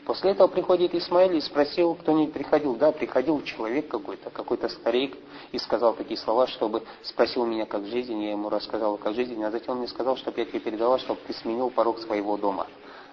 После 0.05 0.33
этого 0.33 0.49
приходит 0.49 0.95
Исмаиль 0.95 1.37
и 1.37 1.41
спросил, 1.41 1.95
кто-нибудь 1.95 2.33
приходил. 2.33 2.75
Да, 2.75 2.91
приходил 2.91 3.41
человек 3.43 3.89
какой-то, 3.89 4.31
какой-то 4.31 4.69
старик, 4.69 5.17
и 5.53 5.59
сказал 5.59 5.95
такие 5.95 6.17
слова, 6.17 6.49
чтобы 6.49 6.83
спросил 7.03 7.47
меня, 7.47 7.67
как 7.67 7.87
жизнь, 7.87 8.21
я 8.21 8.33
ему 8.33 8.49
рассказал, 8.49 8.97
как 8.97 9.15
жизнь, 9.15 9.43
а 9.45 9.51
затем 9.51 9.75
он 9.75 9.79
мне 9.79 9.89
сказал, 9.89 10.17
чтобы 10.17 10.41
я 10.41 10.47
тебе 10.47 10.59
передала, 10.59 10.99
чтобы 10.99 11.21
ты 11.27 11.33
сменил 11.35 11.71
порог 11.71 12.01
своего 12.01 12.37
дома. 12.37 12.67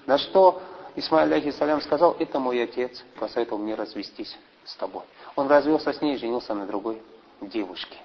На 0.08 0.17
что 0.17 0.62
Исмаиль, 0.96 1.31
алейхиссалям, 1.31 1.81
сказал, 1.81 2.15
это 2.17 2.39
мой 2.39 2.63
отец, 2.63 3.03
посоветовал 3.19 3.62
мне 3.62 3.75
развестись 3.75 4.36
с 4.65 4.75
тобой. 4.75 5.03
Он 5.36 5.48
развелся 5.48 5.93
с 5.93 6.01
ней 6.01 6.15
и 6.15 6.17
женился 6.17 6.55
на 6.55 6.65
другой 6.65 7.03
девушке. 7.41 7.98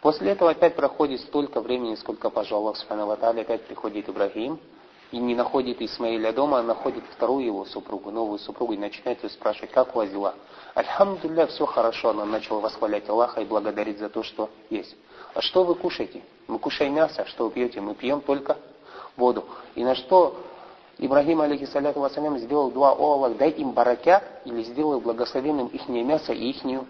После 0.00 0.30
этого 0.30 0.50
опять 0.50 0.74
проходит 0.74 1.20
столько 1.20 1.60
времени, 1.60 1.94
сколько 1.94 2.30
пожал 2.30 2.66
Аллах 2.66 3.22
опять 3.22 3.64
приходит 3.66 4.08
Ибрагим, 4.08 4.58
и 5.10 5.18
не 5.18 5.34
находит 5.34 5.80
Исмаиля 5.80 6.32
дома, 6.32 6.58
а 6.58 6.62
находит 6.62 7.02
вторую 7.14 7.44
его 7.44 7.64
супругу, 7.64 8.10
новую 8.10 8.38
супругу, 8.38 8.74
и 8.74 8.78
начинает 8.78 9.22
ее 9.22 9.30
спрашивать, 9.30 9.70
как 9.70 9.94
у 9.94 9.98
вас 9.98 10.10
дела? 10.10 10.34
Альхамдулилля, 10.74 11.46
все 11.46 11.64
хорошо, 11.66 12.10
она 12.10 12.24
начала 12.24 12.60
восхвалять 12.60 13.08
Аллаха 13.08 13.40
и 13.40 13.44
благодарить 13.44 13.98
за 13.98 14.10
то, 14.10 14.22
что 14.22 14.50
есть. 14.70 14.94
А 15.34 15.40
что 15.40 15.64
вы 15.64 15.74
кушаете? 15.74 16.22
Мы 16.46 16.58
кушаем 16.58 16.94
мясо, 16.94 17.24
что 17.26 17.44
вы 17.44 17.52
пьете? 17.52 17.80
Мы 17.80 17.94
пьем 17.94 18.20
только 18.20 18.58
воду. 19.16 19.44
И 19.74 19.84
на 19.84 19.94
что 19.94 20.36
Ибрагим, 20.98 21.40
алейхиссаляту 21.40 22.00
вассалям, 22.00 22.38
сделал 22.38 22.70
два 22.70 22.92
«О 22.92 23.12
Аллах, 23.12 23.36
дай 23.36 23.50
им 23.50 23.70
баракят» 23.70 24.24
или 24.44 24.62
сделай 24.64 25.00
благословенным 25.00 25.68
их 25.68 25.88
мясо 25.88 26.32
и 26.32 26.50
ихнюю 26.50 26.86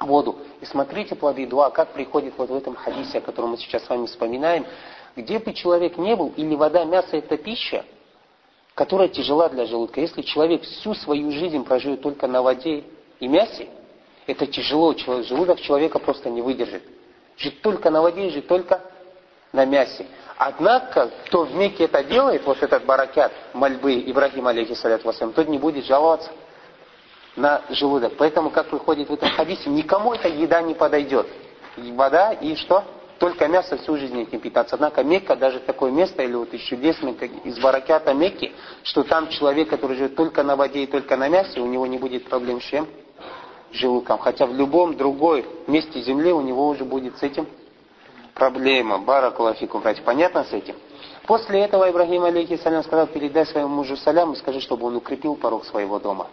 воду. 0.00 0.36
И 0.60 0.66
смотрите 0.66 1.14
плоды 1.14 1.46
дуа, 1.46 1.70
как 1.70 1.92
приходит 1.92 2.34
вот 2.38 2.50
в 2.50 2.54
этом 2.54 2.74
хадисе, 2.74 3.18
о 3.18 3.20
котором 3.20 3.50
мы 3.50 3.58
сейчас 3.58 3.84
с 3.84 3.88
вами 3.90 4.06
вспоминаем, 4.06 4.66
где 5.16 5.38
бы 5.38 5.52
человек 5.54 5.96
не 5.96 6.14
был, 6.14 6.32
или 6.36 6.54
вода, 6.54 6.84
мясо– 6.84 7.08
это 7.16 7.36
пища, 7.38 7.84
которая 8.74 9.08
тяжела 9.08 9.48
для 9.48 9.64
желудка. 9.64 10.00
Если 10.00 10.22
человек 10.22 10.62
всю 10.62 10.94
свою 10.94 11.32
жизнь 11.32 11.64
проживет 11.64 12.02
только 12.02 12.26
на 12.26 12.42
воде 12.42 12.84
и 13.18 13.26
мясе, 13.26 13.68
это 14.26 14.46
тяжело, 14.46 14.94
желудок 14.96 15.60
человека 15.60 15.98
просто 15.98 16.28
не 16.28 16.42
выдержит. 16.42 16.82
Жить 17.38 17.62
только 17.62 17.90
на 17.90 18.02
воде, 18.02 18.28
жить 18.28 18.46
только 18.46 18.80
на 19.52 19.64
мясе. 19.64 20.06
Однако, 20.36 21.10
кто 21.26 21.44
в 21.44 21.54
Мекке 21.54 21.84
это 21.84 22.04
делает, 22.04 22.44
вот 22.44 22.62
этот 22.62 22.84
баракят 22.84 23.32
мольбы 23.54 23.94
Ибрахима, 23.94 24.50
алейхиссалят 24.50 25.02
вассалям, 25.04 25.32
тот 25.32 25.48
не 25.48 25.58
будет 25.58 25.86
жаловаться 25.86 26.30
на 27.36 27.62
желудок. 27.70 28.14
Поэтому, 28.18 28.50
как 28.50 28.70
выходит 28.70 29.08
в 29.08 29.14
этом 29.14 29.30
хадисе, 29.30 29.70
никому 29.70 30.12
эта 30.12 30.28
еда 30.28 30.60
не 30.60 30.74
подойдет. 30.74 31.26
И 31.78 31.92
вода 31.92 32.32
и 32.32 32.54
что? 32.56 32.84
Только 33.18 33.48
мясо 33.48 33.78
всю 33.78 33.96
жизнь 33.96 34.20
этим 34.20 34.40
питаться. 34.40 34.74
Однако 34.74 35.02
Мекка, 35.02 35.36
даже 35.36 35.60
такое 35.60 35.90
место, 35.90 36.22
или 36.22 36.34
вот 36.34 36.52
из 36.52 36.60
чудесных, 36.62 37.16
как 37.16 37.30
из 37.44 37.58
баракята 37.58 38.12
Мекки, 38.12 38.52
что 38.82 39.04
там 39.04 39.28
человек, 39.28 39.70
который 39.70 39.96
живет 39.96 40.16
только 40.16 40.42
на 40.42 40.54
воде 40.54 40.82
и 40.82 40.86
только 40.86 41.16
на 41.16 41.28
мясе, 41.28 41.60
у 41.60 41.66
него 41.66 41.86
не 41.86 41.98
будет 41.98 42.28
проблем 42.28 42.60
с 42.60 42.64
чем? 42.64 42.86
Желудком. 43.72 44.18
Хотя 44.18 44.46
в 44.46 44.54
любом 44.54 44.96
другой 44.96 45.46
месте 45.66 46.00
земли 46.02 46.30
у 46.32 46.42
него 46.42 46.68
уже 46.68 46.84
будет 46.84 47.16
с 47.16 47.22
этим 47.22 47.46
проблема. 48.34 48.98
Баракулафикум, 48.98 49.80
братья. 49.80 50.02
Понятно 50.02 50.44
с 50.44 50.52
этим? 50.52 50.76
После 51.26 51.60
этого 51.60 51.90
Ибрагим, 51.90 52.22
алейхиссалям, 52.22 52.84
сказал, 52.84 53.06
передай 53.06 53.46
своему 53.46 53.68
мужу 53.68 53.96
салям 53.96 54.34
и 54.34 54.36
скажи, 54.36 54.60
чтобы 54.60 54.86
он 54.86 54.96
укрепил 54.96 55.36
порог 55.36 55.64
своего 55.64 55.98
дома. 55.98 56.28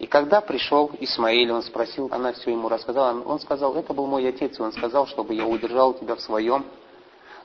И 0.00 0.06
когда 0.06 0.40
пришел 0.40 0.90
Исмаиль, 0.98 1.52
он 1.52 1.62
спросил, 1.62 2.08
она 2.10 2.32
все 2.32 2.52
ему 2.52 2.70
рассказала, 2.70 3.20
он 3.22 3.38
сказал, 3.38 3.76
это 3.76 3.92
был 3.92 4.06
мой 4.06 4.26
отец, 4.26 4.58
и 4.58 4.62
он 4.62 4.72
сказал, 4.72 5.06
чтобы 5.06 5.34
я 5.34 5.46
удержал 5.46 5.92
тебя 5.92 6.16
в 6.16 6.22
своем 6.22 6.64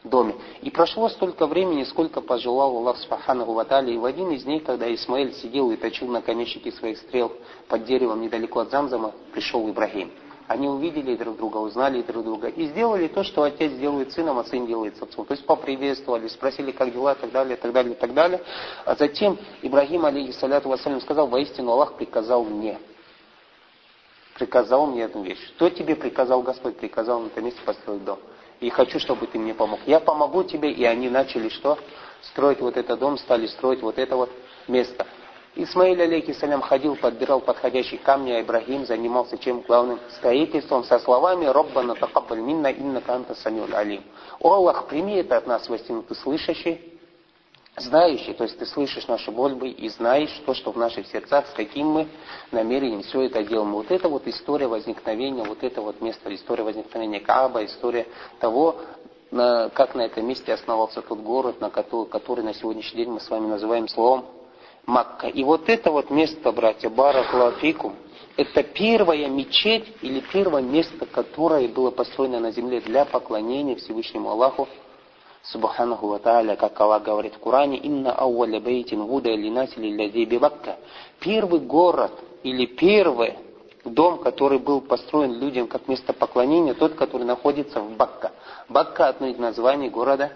доме. 0.05 0.35
И 0.61 0.69
прошло 0.69 1.09
столько 1.09 1.47
времени, 1.47 1.83
сколько 1.83 2.21
пожелал 2.21 2.77
Аллах 2.77 2.95
Субханаху 2.97 3.51
Ватали. 3.51 3.91
И 3.91 3.97
в 3.97 4.05
один 4.05 4.31
из 4.31 4.45
дней, 4.45 4.61
когда 4.61 4.93
Исмаиль 4.95 5.33
сидел 5.33 5.69
и 5.71 5.75
точил 5.75 6.07
наконечники 6.07 6.71
своих 6.71 6.97
стрел 6.99 7.33
под 7.67 7.83
деревом 7.83 8.21
недалеко 8.21 8.61
от 8.61 8.71
Замзама, 8.71 9.11
пришел 9.33 9.69
Ибрагим. 9.69 10.09
Они 10.47 10.67
увидели 10.67 11.15
друг 11.15 11.37
друга, 11.37 11.57
узнали 11.57 12.03
друг 12.03 12.23
друга 12.23 12.47
и 12.49 12.67
сделали 12.67 13.07
то, 13.07 13.23
что 13.23 13.43
отец 13.43 13.71
делает 13.73 14.11
сыном, 14.11 14.37
а 14.37 14.43
сын 14.43 14.67
делает 14.67 14.95
с 14.95 15.01
отцом. 15.01 15.25
То 15.25 15.33
есть 15.33 15.45
поприветствовали, 15.45 16.27
спросили, 16.27 16.71
как 16.71 16.93
дела, 16.93 17.13
и 17.13 17.15
так 17.15 17.31
далее, 17.31 17.57
и 17.57 17.59
так 17.59 17.73
далее, 17.73 17.93
и 17.93 17.97
так 17.97 18.13
далее. 18.13 18.41
А 18.85 18.95
затем 18.95 19.39
Ибрагим, 19.63 20.05
алейхиссаляту 20.05 20.69
вассалям, 20.69 21.01
сказал, 21.01 21.27
воистину 21.27 21.71
Аллах 21.71 21.93
приказал 21.93 22.43
мне. 22.43 22.77
Приказал 24.35 24.85
мне 24.85 25.03
эту 25.03 25.21
вещь. 25.23 25.43
Что 25.55 25.69
тебе 25.69 25.95
приказал 25.95 26.43
Господь? 26.43 26.77
Приказал 26.77 27.21
на 27.21 27.27
этом 27.27 27.45
месте 27.45 27.61
построить 27.65 28.03
дом. 28.03 28.19
И 28.59 28.69
хочу, 28.69 28.99
чтобы 28.99 29.25
ты 29.25 29.39
мне 29.39 29.55
помог. 29.55 29.79
Я 29.87 29.99
помогу 29.99 30.43
тебе, 30.43 30.71
и 30.71 30.83
они 30.83 31.09
начали 31.09 31.49
что? 31.49 31.79
Строить 32.21 32.59
вот 32.59 32.77
этот 32.77 32.99
дом, 32.99 33.17
стали 33.17 33.47
строить 33.47 33.81
вот 33.81 33.97
это 33.97 34.15
вот 34.15 34.29
место. 34.67 35.07
Исмаиль, 35.57 36.01
алейхиссалям, 36.01 36.61
ходил, 36.61 36.97
подбирал 36.97 37.39
подходящие 37.39 37.99
камни, 38.01 38.31
а 38.31 38.41
Ибрагим 38.41 38.85
занимался 38.85 39.37
чем 39.37 39.61
главным? 39.61 39.99
Строительством 40.17 40.83
со 40.83 40.99
словами 40.99 41.45
«Роббана 41.45 41.95
такаббаль 41.95 42.41
минна 42.41 42.67
инна 42.67 42.99
канта 42.99 43.35
самюль 43.35 43.73
алим». 43.73 44.03
О 44.41 44.53
Аллах, 44.53 44.87
прими 44.87 45.15
это 45.15 45.37
от 45.37 45.47
нас, 45.47 45.69
воистину 45.69 46.03
ты 46.03 46.13
слышащий, 46.13 46.99
знающий, 47.77 48.33
то 48.33 48.43
есть 48.43 48.59
ты 48.59 48.65
слышишь 48.65 49.07
наши 49.07 49.31
мольбы 49.31 49.69
и 49.69 49.87
знаешь 49.87 50.41
то, 50.45 50.53
что 50.53 50.73
в 50.73 50.77
наших 50.77 51.07
сердцах, 51.07 51.47
с 51.47 51.53
каким 51.53 51.87
мы 51.87 52.07
намерением 52.51 53.03
все 53.03 53.21
это 53.21 53.41
делаем. 53.41 53.71
Вот 53.71 53.91
это 53.91 54.09
вот 54.09 54.27
история 54.27 54.67
возникновения, 54.67 55.43
вот 55.45 55.63
это 55.63 55.81
вот 55.81 56.01
место, 56.01 56.35
история 56.35 56.63
возникновения 56.63 57.21
Кааба, 57.21 57.63
история 57.63 58.07
того, 58.41 58.75
на, 59.31 59.69
как 59.69 59.95
на 59.95 60.01
этом 60.01 60.27
месте 60.27 60.53
основался 60.53 61.01
тот 61.01 61.19
город, 61.19 61.61
на 61.61 61.69
который, 61.69 62.09
который 62.09 62.43
на 62.43 62.53
сегодняшний 62.53 63.05
день 63.05 63.13
мы 63.13 63.21
с 63.21 63.29
вами 63.29 63.47
называем 63.47 63.87
словом 63.87 64.25
Макка. 64.85 65.27
И 65.27 65.43
вот 65.43 65.69
это 65.69 65.91
вот 65.91 66.09
место, 66.09 66.51
братья, 66.51 66.89
Баракулафикум, 66.89 67.95
это 68.37 68.63
первая 68.63 69.27
мечеть 69.27 69.85
или 70.01 70.21
первое 70.31 70.61
место, 70.61 71.05
которое 71.05 71.67
было 71.67 71.91
построено 71.91 72.39
на 72.39 72.51
земле 72.51 72.81
для 72.81 73.05
поклонения 73.05 73.75
Всевышнему 73.75 74.29
Аллаху, 74.29 74.67
Субханаху 75.43 76.07
ва 76.07 76.19
Тааля, 76.19 76.55
как 76.55 76.79
Аллах 76.81 77.03
говорит 77.03 77.35
в 77.35 77.39
Коране, 77.39 77.77
«Инна 77.77 78.13
ауаля 78.13 78.59
бейтин 78.59 79.05
гуда 79.05 79.29
или 79.29 79.49
насили 79.49 79.95
лязи 79.95 80.25
бакка». 80.37 80.77
Первый 81.19 81.59
город 81.59 82.11
или 82.43 82.65
первый 82.65 83.35
дом, 83.85 84.17
который 84.19 84.59
был 84.59 84.81
построен 84.81 85.39
людям 85.39 85.67
как 85.67 85.87
место 85.87 86.13
поклонения, 86.13 86.73
тот, 86.73 86.95
который 86.95 87.23
находится 87.23 87.79
в 87.79 87.95
Бакка. 87.95 88.31
Бакка 88.67 89.07
одно 89.07 89.27
из 89.27 89.37
названий 89.37 89.89
города 89.89 90.31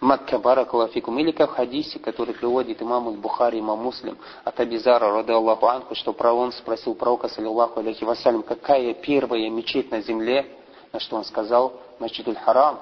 Макка 0.00 0.38
баракалафикум. 0.38 1.18
Или 1.18 1.30
как 1.30 1.50
в 1.50 1.54
хадисе, 1.54 1.98
который 1.98 2.34
приводит 2.34 2.82
имам 2.82 3.20
Бухари, 3.20 3.60
имам 3.60 3.80
Муслим, 3.80 4.18
от 4.44 4.58
Абизара, 4.60 5.10
рода 5.10 5.34
Аллаху 5.34 5.66
Анху, 5.66 5.94
что 5.94 6.12
он 6.12 6.52
спросил 6.52 6.94
пророка, 6.94 7.28
саллиллаху 7.28 7.80
алейхи 7.80 8.04
вассалям, 8.04 8.42
какая 8.42 8.92
первая 8.94 9.48
мечеть 9.48 9.90
на 9.90 10.02
земле, 10.02 10.46
на 10.92 11.00
что 11.00 11.16
он 11.16 11.24
сказал, 11.24 11.80
Мачидуль 11.98 12.36
Харам. 12.36 12.78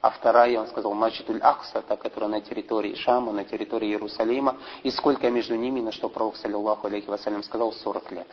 А 0.00 0.10
вторая, 0.10 0.60
он 0.60 0.66
сказал, 0.68 0.94
Мачидуль 0.94 1.40
Ахса, 1.42 1.82
та, 1.82 1.96
которая 1.96 2.30
на 2.30 2.40
территории 2.40 2.94
Шама, 2.94 3.32
на 3.32 3.44
территории 3.44 3.88
Иерусалима. 3.88 4.56
И 4.82 4.90
сколько 4.90 5.28
между 5.30 5.56
ними, 5.56 5.80
на 5.80 5.90
что 5.90 6.08
пророк, 6.08 6.36
саллиллаху 6.36 6.86
алейхи 6.86 7.08
вассалям, 7.08 7.42
сказал, 7.42 7.72
40 7.72 8.12
лет. 8.12 8.28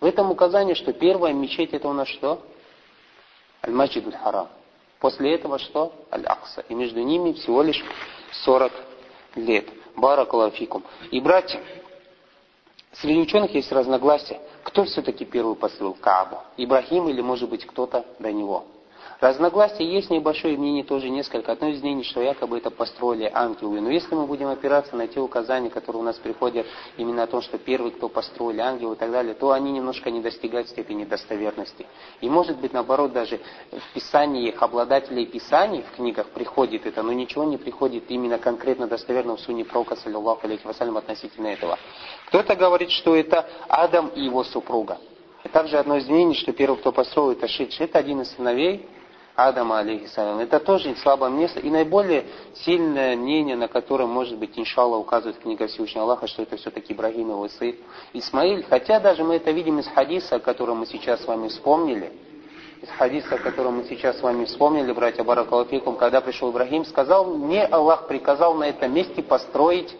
В 0.00 0.06
этом 0.06 0.30
указание, 0.30 0.74
что 0.74 0.92
первая 0.92 1.32
мечеть 1.32 1.74
это 1.74 1.88
у 1.88 1.92
нас 1.92 2.08
что? 2.08 2.42
Аль-Маджидуль 3.62 4.16
Харам. 4.16 4.48
После 5.04 5.34
этого 5.34 5.58
что? 5.58 5.92
Аль-Акса. 6.10 6.64
И 6.70 6.74
между 6.74 7.02
ними 7.02 7.34
всего 7.34 7.60
лишь 7.60 7.84
40 8.44 8.72
лет. 9.34 9.68
Баракалафикум. 9.96 10.82
И 11.10 11.20
братья, 11.20 11.60
среди 12.94 13.20
ученых 13.20 13.54
есть 13.54 13.70
разногласия. 13.70 14.40
Кто 14.62 14.84
все-таки 14.84 15.26
первый 15.26 15.56
построил 15.56 15.92
Каабу? 15.92 16.38
Ибрахим 16.56 17.06
или 17.10 17.20
может 17.20 17.50
быть 17.50 17.66
кто-то 17.66 18.06
до 18.18 18.32
него? 18.32 18.64
Разногласия 19.24 19.84
есть 19.84 20.10
небольшое 20.10 20.54
мнение 20.58 20.84
тоже 20.84 21.08
несколько. 21.08 21.52
Одно 21.52 21.68
из 21.68 21.80
мнений, 21.80 22.04
что 22.04 22.20
якобы 22.20 22.58
это 22.58 22.70
построили 22.70 23.30
ангелы. 23.32 23.80
Но 23.80 23.88
если 23.88 24.14
мы 24.14 24.26
будем 24.26 24.48
опираться 24.48 24.94
на 24.96 25.08
те 25.08 25.18
указания, 25.18 25.70
которые 25.70 26.02
у 26.02 26.04
нас 26.04 26.16
приходят 26.16 26.66
именно 26.98 27.22
о 27.22 27.26
том, 27.26 27.40
что 27.40 27.56
первый, 27.56 27.92
кто 27.92 28.10
построили 28.10 28.60
ангелы 28.60 28.96
и 28.96 28.98
так 28.98 29.10
далее, 29.10 29.32
то 29.32 29.52
они 29.52 29.72
немножко 29.72 30.10
не 30.10 30.20
достигают 30.20 30.68
степени 30.68 31.06
достоверности. 31.06 31.86
И 32.20 32.28
может 32.28 32.60
быть 32.60 32.74
наоборот 32.74 33.14
даже 33.14 33.40
в 33.72 33.94
писании 33.94 34.48
их 34.48 34.62
обладателей 34.62 35.24
писаний 35.24 35.80
в 35.90 35.96
книгах 35.96 36.26
приходит 36.26 36.84
это, 36.84 37.02
но 37.02 37.14
ничего 37.14 37.44
не 37.44 37.56
приходит 37.56 38.10
именно 38.10 38.36
конкретно 38.36 38.88
достоверно 38.88 39.36
в 39.36 39.40
суне 39.40 39.64
пророка, 39.64 39.96
саллиллаху 39.96 40.46
алейхи 40.46 40.66
вассалям, 40.66 40.98
относительно 40.98 41.46
этого. 41.46 41.78
Кто-то 42.26 42.56
говорит, 42.56 42.90
что 42.90 43.16
это 43.16 43.48
Адам 43.68 44.08
и 44.08 44.20
его 44.20 44.44
супруга. 44.44 44.98
И 45.44 45.48
также 45.48 45.78
одно 45.78 45.96
из 45.96 46.08
мнений, 46.08 46.34
что 46.34 46.52
первый, 46.52 46.76
кто 46.76 46.92
построил 46.92 47.30
это 47.30 47.48
Шидж, 47.48 47.76
это 47.80 47.98
один 47.98 48.20
из 48.20 48.30
сыновей 48.32 48.86
Адама, 49.36 49.80
алейхиссалям. 49.80 50.38
Это 50.38 50.60
тоже 50.60 50.94
слабое 50.96 51.28
место 51.30 51.58
и 51.58 51.68
наиболее 51.68 52.24
сильное 52.54 53.16
мнение, 53.16 53.56
на 53.56 53.66
которое, 53.66 54.06
может 54.06 54.38
быть, 54.38 54.56
иншаллах, 54.56 55.00
указывает 55.00 55.38
книга 55.38 55.66
Всевышнего 55.66 56.04
Аллаха, 56.04 56.28
что 56.28 56.42
это 56.42 56.56
все-таки 56.56 56.92
Ибрагим 56.92 57.30
его 57.30 57.48
сын 57.48 57.74
Исмаиль. 58.12 58.64
Хотя 58.68 59.00
даже 59.00 59.24
мы 59.24 59.36
это 59.36 59.50
видим 59.50 59.80
из 59.80 59.88
хадиса, 59.88 60.38
который 60.38 60.76
мы 60.76 60.86
сейчас 60.86 61.22
с 61.22 61.26
вами 61.26 61.48
вспомнили, 61.48 62.12
из 62.80 62.88
хадиса, 62.90 63.38
который 63.38 63.72
мы 63.72 63.84
сейчас 63.84 64.18
с 64.18 64.22
вами 64.22 64.44
вспомнили, 64.44 64.92
братья 64.92 65.24
Баракалафикум, 65.24 65.96
когда 65.96 66.20
пришел 66.20 66.52
Ибрагим, 66.52 66.84
сказал, 66.84 67.24
мне 67.24 67.64
Аллах 67.64 68.06
приказал 68.06 68.54
на 68.54 68.68
этом 68.68 68.94
месте 68.94 69.20
построить 69.20 69.96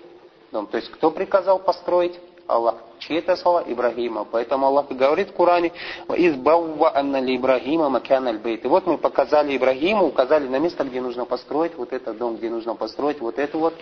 дом. 0.53 0.69
То 0.69 0.77
есть, 0.77 0.91
кто 0.93 1.11
приказал 1.11 1.59
построить? 1.59 2.21
Аллах. 2.47 2.77
Чьи 2.99 3.17
это 3.17 3.37
слова? 3.37 3.65
Ибрагима. 3.67 4.27
Поэтому 4.31 4.67
Аллах 4.67 4.89
говорит 4.89 5.31
в 5.31 5.33
Коране, 5.35 5.73
«Избавва 6.09 6.97
анна 6.97 7.21
ли 7.21 7.37
Ибрагима 7.37 7.89
макян 7.89 8.27
аль 8.27 8.41
И 8.45 8.67
вот 8.67 8.87
мы 8.87 8.99
показали 8.99 9.57
Ибрагиму, 9.57 10.07
указали 10.07 10.47
на 10.49 10.59
место, 10.59 10.85
где 10.85 11.01
нужно 11.01 11.25
построить 11.25 11.75
вот 11.77 11.93
этот 11.93 12.19
дом, 12.19 12.37
где 12.37 12.51
нужно 12.51 12.75
построить 12.75 13.21
вот 13.21 13.39
это 13.39 13.57
вот 13.57 13.75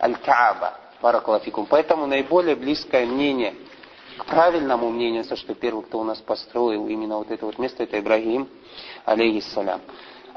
Аль-Кааба. 0.00 0.74
Баракалафикум. 1.02 1.66
Поэтому 1.66 2.06
наиболее 2.06 2.54
близкое 2.54 3.06
мнение 3.06 3.54
к 4.18 4.26
правильному 4.26 4.90
мнению, 4.90 5.24
что 5.24 5.54
первый, 5.54 5.82
кто 5.82 5.98
у 5.98 6.04
нас 6.04 6.18
построил 6.18 6.86
именно 6.88 7.16
вот 7.16 7.30
это 7.30 7.46
вот 7.46 7.58
место, 7.58 7.84
это 7.84 7.98
Ибрагим, 7.98 8.48
алейхиссалям. 9.06 9.80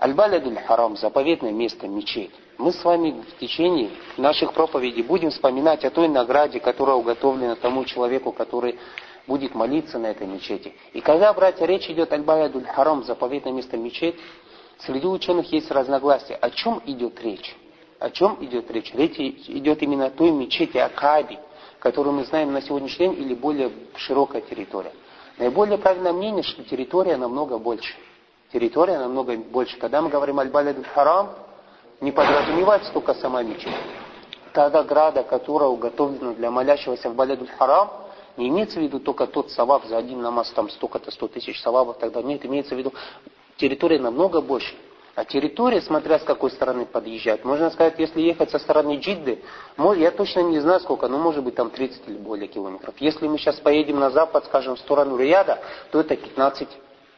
Аль-Балядуль 0.01 0.57
Харам, 0.65 0.95
заповедное 0.95 1.51
место, 1.51 1.87
мечеть 1.87 2.31
мы 2.57 2.71
с 2.71 2.83
вами 2.83 3.23
в 3.29 3.39
течение 3.39 3.91
наших 4.17 4.53
проповедей 4.53 5.03
будем 5.03 5.29
вспоминать 5.29 5.83
о 5.85 5.89
той 5.89 6.07
награде, 6.07 6.59
которая 6.59 6.95
уготовлена 6.95 7.55
тому 7.55 7.85
человеку, 7.85 8.31
который 8.31 8.77
будет 9.27 9.55
молиться 9.55 9.97
на 9.97 10.07
этой 10.07 10.27
мечети. 10.27 10.73
И 10.93 11.01
когда, 11.01 11.33
братья, 11.33 11.65
речь 11.65 11.89
идет 11.89 12.11
аль-Баядуль 12.11 12.65
Харам, 12.65 13.03
заповедное 13.03 13.53
место 13.53 13.77
мечеть, 13.77 14.15
среди 14.79 15.07
ученых 15.07 15.51
есть 15.51 15.71
разногласия. 15.71 16.35
О 16.35 16.49
чем 16.49 16.81
идет 16.85 17.21
речь? 17.21 17.55
О 17.99 18.09
чем 18.09 18.37
идет 18.41 18.69
речь? 18.69 18.93
Речь 18.93 19.17
идет 19.17 19.81
именно 19.81 20.07
о 20.07 20.09
той 20.09 20.31
мечети 20.31 20.77
Акаби, 20.77 21.39
которую 21.79 22.13
мы 22.13 22.25
знаем 22.25 22.51
на 22.51 22.61
сегодняшний 22.61 23.07
день, 23.07 23.21
или 23.21 23.33
более 23.33 23.71
широкая 23.95 24.41
территория. 24.41 24.91
Наиболее 25.37 25.77
правильное 25.77 26.13
мнение, 26.13 26.43
что 26.43 26.63
территория 26.63 27.17
намного 27.17 27.57
больше. 27.57 27.93
Территория 28.51 28.99
намного 28.99 29.35
больше. 29.37 29.77
Когда 29.77 30.01
мы 30.01 30.09
говорим 30.09 30.39
аль-Балядуль 30.39 30.85
Харам, 30.85 31.29
не 32.03 32.11
подразумевается 32.11 32.91
только 32.91 33.13
сама 33.15 33.41
мечеть. 33.43 33.73
Та 34.51 34.69
награда, 34.69 35.23
которая 35.23 35.69
уготовлена 35.69 36.33
для 36.33 36.51
молящегося 36.51 37.09
в 37.09 37.15
Балядуль 37.15 37.47
Харам, 37.57 37.89
не 38.35 38.49
имеется 38.49 38.79
в 38.79 38.83
виду 38.83 38.99
только 38.99 39.25
тот 39.25 39.51
саваб 39.51 39.85
за 39.85 39.97
один 39.97 40.21
намаз, 40.21 40.51
там 40.51 40.69
столько-то, 40.69 41.11
сто 41.11 41.27
тысяч 41.27 41.61
савабов, 41.61 41.97
тогда 41.97 42.21
нет, 42.21 42.45
имеется 42.45 42.75
в 42.75 42.77
виду 42.77 42.93
территория 43.57 43.99
намного 43.99 44.41
больше. 44.41 44.75
А 45.15 45.25
территория, 45.25 45.81
смотря 45.81 46.19
с 46.19 46.23
какой 46.23 46.51
стороны 46.51 46.85
подъезжать, 46.85 47.45
можно 47.45 47.69
сказать, 47.69 47.93
если 47.99 48.19
ехать 48.19 48.49
со 48.49 48.57
стороны 48.57 48.97
Джидды, 48.97 49.43
я 49.95 50.11
точно 50.11 50.41
не 50.41 50.59
знаю 50.59 50.79
сколько, 50.81 51.07
но 51.07 51.19
может 51.19 51.43
быть 51.43 51.55
там 51.55 51.69
30 51.69 52.09
или 52.09 52.17
более 52.17 52.47
километров. 52.47 52.95
Если 52.97 53.27
мы 53.27 53.37
сейчас 53.37 53.59
поедем 53.59 53.99
на 53.99 54.09
запад, 54.09 54.45
скажем, 54.45 54.75
в 54.75 54.79
сторону 54.79 55.15
Рияда, 55.15 55.59
то 55.91 55.99
это 55.99 56.15
15 56.15 56.67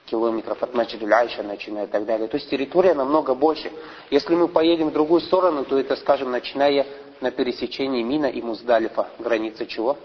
километров 0.06 0.62
от 0.62 0.74
Маджидуль 0.74 1.14
Айша 1.14 1.44
начиная 1.44 1.86
и 1.86 1.90
так 1.90 2.06
далее. 2.06 2.28
То 2.28 2.38
есть 2.38 2.50
территория 2.50 2.94
намного 2.94 3.36
больше. 3.36 3.72
Если 4.10 4.36
мы 4.36 4.48
поедем 4.48 4.90
в 4.90 4.94
другую 4.94 5.22
сторону, 5.22 5.66
то 5.66 5.78
это, 5.80 5.96
скажем, 5.96 6.32
начиная 6.32 6.86
на 7.22 7.32
пересечении 7.32 8.04
Мина 8.04 8.28
и 8.28 8.42
Муздалифа, 8.42 9.10
граница 9.20 9.66
чего? 9.66 9.98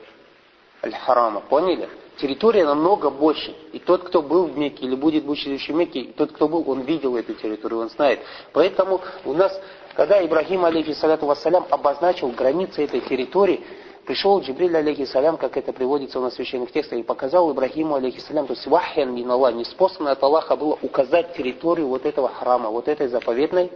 Аль-Харама. 0.83 1.41
Поняли? 1.41 1.89
территория 2.21 2.65
намного 2.65 3.11
больше. 3.11 3.55
И 3.73 3.79
тот, 3.79 4.05
кто 4.05 4.23
был 4.23 4.47
в 4.47 4.59
Мекке 4.59 4.87
или 4.87 4.95
будет 4.95 5.25
в 5.25 5.71
Мекке, 5.75 6.13
тот, 6.17 6.33
кто 6.33 6.49
был, 6.49 6.69
он 6.69 6.83
видел 6.83 7.17
эту 7.17 7.35
территорию, 7.35 7.81
он 7.81 7.91
знает. 7.91 8.21
Поэтому 8.53 9.01
у 9.25 9.33
нас, 9.33 9.59
когда 9.95 10.25
Ибрагим, 10.25 10.65
алейхиссалату 10.65 11.27
вассалям, 11.27 11.67
обозначил 11.71 12.29
границы 12.29 12.85
этой 12.85 13.01
территории, 13.01 13.65
пришел 14.11 14.41
Джибриль, 14.41 14.77
алейхиссалям, 14.77 15.37
как 15.37 15.57
это 15.57 15.73
приводится 15.73 16.19
у 16.19 16.23
нас 16.23 16.33
в 16.33 16.37
священных 16.37 16.73
текстах, 16.73 16.99
и 16.99 17.05
показал 17.05 17.53
Ибрагиму, 17.53 17.95
алейхиссалям, 17.95 18.49
то 18.49 18.55
есть 18.55 18.67
вахьян 18.67 19.15
мин 19.15 19.31
Аллах, 19.31 19.55
неспособно 19.55 20.11
от 20.11 20.21
Аллаха 20.21 20.57
было 20.57 20.77
указать 20.83 21.37
территорию 21.37 21.87
вот 21.87 22.05
этого 22.05 22.29
храма, 22.29 22.71
вот 22.71 22.89
этой 22.89 23.07
заповедной 23.07 23.71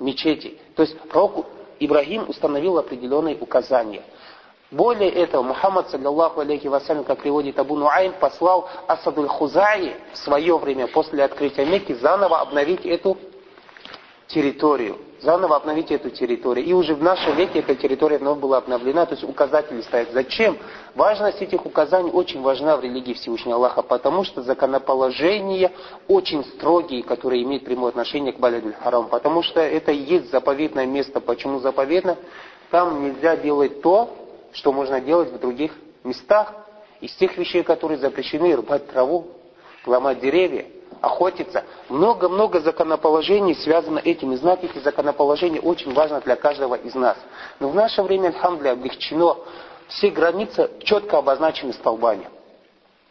мечети. 0.00 0.58
То 0.76 0.82
есть 0.82 0.98
пророк 1.08 1.46
Ибрагим 1.80 2.28
установил 2.28 2.76
определенные 2.76 3.38
указания– 3.38 4.02
более 4.70 5.10
этого, 5.10 5.42
Мухаммад, 5.42 5.88
саллиллаху 5.88 6.40
алейхи 6.40 6.66
вассалям, 6.66 7.04
как 7.04 7.20
приводит 7.20 7.58
Абу 7.58 7.76
Нуайм, 7.76 8.12
послал 8.18 8.68
Асадуль 8.88 9.28
Хузаи 9.28 9.94
в 10.12 10.18
свое 10.18 10.58
время, 10.58 10.88
после 10.88 11.22
открытия 11.22 11.64
Мекки, 11.64 11.92
заново 11.92 12.40
обновить 12.40 12.84
эту 12.84 13.16
территорию. 14.28 14.98
Заново 15.20 15.56
обновить 15.56 15.90
эту 15.90 16.10
территорию. 16.10 16.66
И 16.66 16.72
уже 16.74 16.94
в 16.94 17.02
нашем 17.02 17.34
веке 17.36 17.60
эта 17.60 17.74
территория 17.74 18.18
вновь 18.18 18.38
была 18.38 18.58
обновлена, 18.58 19.06
то 19.06 19.14
есть 19.14 19.24
указатели 19.24 19.80
стоят. 19.80 20.10
Зачем? 20.12 20.58
Важность 20.94 21.40
этих 21.40 21.64
указаний 21.64 22.10
очень 22.10 22.42
важна 22.42 22.76
в 22.76 22.82
религии 22.82 23.14
Всевышнего 23.14 23.56
Аллаха, 23.56 23.80
потому 23.80 24.24
что 24.24 24.42
законоположения 24.42 25.72
очень 26.08 26.44
строгие, 26.44 27.02
которые 27.02 27.42
имеют 27.42 27.64
прямое 27.64 27.88
отношение 27.88 28.34
к 28.34 28.38
Балядуль 28.38 28.74
Харам. 28.74 29.08
Потому 29.08 29.42
что 29.42 29.60
это 29.60 29.92
и 29.92 29.96
есть 29.96 30.30
заповедное 30.30 30.84
место. 30.84 31.20
Почему 31.20 31.58
заповедно? 31.58 32.18
Там 32.70 33.02
нельзя 33.02 33.36
делать 33.36 33.80
то, 33.80 34.14
что 34.52 34.72
можно 34.72 35.00
делать 35.00 35.32
в 35.32 35.38
других 35.38 35.72
местах. 36.02 36.52
Из 37.00 37.14
тех 37.14 37.36
вещей, 37.38 37.62
которые 37.62 37.98
запрещены, 37.98 38.54
рубать 38.54 38.88
траву, 38.88 39.28
ломать 39.86 40.20
деревья, 40.20 40.66
охотиться. 41.00 41.64
Много-много 41.88 42.60
законоположений 42.60 43.54
связано 43.54 43.98
этим. 43.98 44.32
И 44.32 44.36
знать 44.36 44.64
эти 44.64 44.78
законоположения 44.78 45.60
очень 45.60 45.92
важно 45.92 46.20
для 46.20 46.36
каждого 46.36 46.74
из 46.74 46.94
нас. 46.94 47.16
Но 47.60 47.68
в 47.68 47.74
наше 47.74 48.02
время, 48.02 48.28
альхамдля, 48.28 48.72
облегчено. 48.72 49.38
Все 49.88 50.10
границы 50.10 50.70
четко 50.82 51.18
обозначены 51.18 51.72
столбами. 51.72 52.28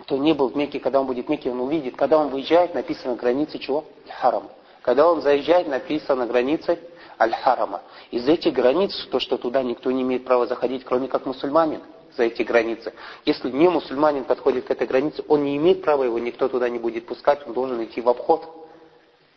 Кто 0.02 0.18
не 0.18 0.34
был 0.34 0.50
в 0.50 0.56
Мекке, 0.56 0.80
когда 0.80 1.00
он 1.00 1.08
будет 1.08 1.28
в 1.28 1.30
Мекке, 1.30 1.52
он 1.52 1.62
увидит. 1.62 1.96
Когда 1.96 2.18
он 2.18 2.30
выезжает, 2.30 2.74
написано 2.74 3.16
границы 3.16 3.58
чего? 3.58 3.86
Харам. 4.20 4.50
Когда 4.82 5.10
он 5.10 5.22
заезжает, 5.22 5.68
написано 5.68 6.26
границы 6.26 6.78
Аль-Харама. 7.20 7.82
Из 8.12 8.28
этих 8.28 8.54
границ, 8.54 8.94
то, 9.12 9.20
что 9.20 9.38
туда 9.38 9.64
никто 9.64 9.92
не 9.92 10.02
имеет 10.02 10.26
права 10.26 10.46
заходить, 10.46 10.84
кроме 10.84 11.08
как 11.08 11.26
мусульманин, 11.26 11.82
за 12.18 12.24
эти 12.24 12.44
границы. 12.44 12.94
Если 13.26 13.50
не 13.50 13.70
мусульманин 13.70 14.24
подходит 14.24 14.66
к 14.66 14.72
этой 14.72 14.88
границе, 14.88 15.24
он 15.28 15.44
не 15.44 15.58
имеет 15.58 15.82
права, 15.82 16.04
его 16.04 16.20
никто 16.20 16.48
туда 16.48 16.70
не 16.70 16.80
будет 16.80 17.06
пускать, 17.06 17.46
он 17.46 17.54
должен 17.54 17.84
идти 17.84 18.02
в 18.02 18.10
обход. 18.10 18.64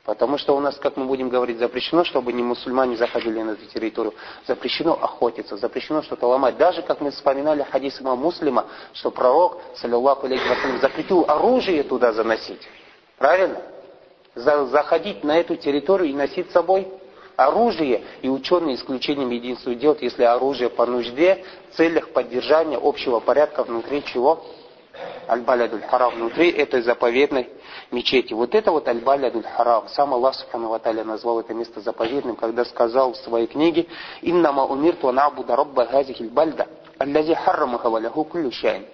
Потому 0.05 0.39
что 0.39 0.57
у 0.57 0.61
нас, 0.61 0.77
как 0.77 0.97
мы 0.97 1.05
будем 1.07 1.29
говорить, 1.29 1.59
запрещено, 1.59 2.05
чтобы 2.05 2.33
не 2.33 2.43
мусульмане 2.43 2.97
заходили 2.97 3.43
на 3.43 3.51
эту 3.51 3.67
территорию. 3.67 4.15
Запрещено 4.47 4.93
охотиться, 4.93 5.57
запрещено 5.57 6.01
что-то 6.03 6.29
ломать. 6.29 6.57
Даже, 6.57 6.83
как 6.83 7.01
мы 7.01 7.11
вспоминали 7.11 7.65
хадис 7.65 8.01
имама 8.01 8.23
Муслима, 8.23 8.67
что 8.93 9.11
пророк, 9.11 9.61
саллиллаху 9.75 10.27
алейхи 10.27 10.79
запретил 10.81 11.25
оружие 11.27 11.83
туда 11.83 12.13
заносить. 12.13 12.69
Правильно? 13.19 13.61
Заходить 14.37 15.25
на 15.25 15.39
эту 15.39 15.57
территорию 15.57 16.11
и 16.11 16.15
носить 16.15 16.51
с 16.51 16.53
собой 16.53 16.87
оружие, 17.37 18.03
и 18.23 18.29
ученые 18.29 18.77
исключением 18.77 19.31
единствуют 19.31 19.79
делают, 19.79 20.03
если 20.03 20.25
оружие 20.25 20.71
по 20.71 20.87
нужде, 20.87 21.45
в 21.71 21.77
целях 21.77 22.11
поддержания 22.11 22.79
общего 22.81 23.21
порядка 23.21 23.63
внутри 23.63 24.05
чего? 24.05 24.45
Аль-Балядуль 25.29 25.83
Харам, 25.83 26.15
внутри 26.15 26.51
этой 26.51 26.81
заповедной 26.83 27.51
мечети. 27.91 28.33
Вот 28.33 28.55
это 28.55 28.71
вот 28.71 28.89
Аль-Балядуль 28.89 29.45
Харам. 29.45 29.89
Сам 29.89 30.15
Аллах 30.15 30.35
Субхану 30.35 30.69
Ваталя 30.69 31.05
назвал 31.05 31.41
это 31.41 31.53
место 31.53 31.81
заповедным, 31.81 32.37
когда 32.37 32.65
сказал 32.65 33.13
в 33.13 33.17
своей 33.19 33.47
книге 33.47 33.87
«Иннама 34.23 34.65
умирту 34.65 35.13
набуда 35.13 35.57
робба 35.57 35.85
газихиль 35.87 36.31
бальда, 36.31 36.67
аллази 36.99 37.35
харрамаха 37.35 37.91
валяху 37.91 38.25
кулю 38.25 38.51
шайн». 38.51 38.87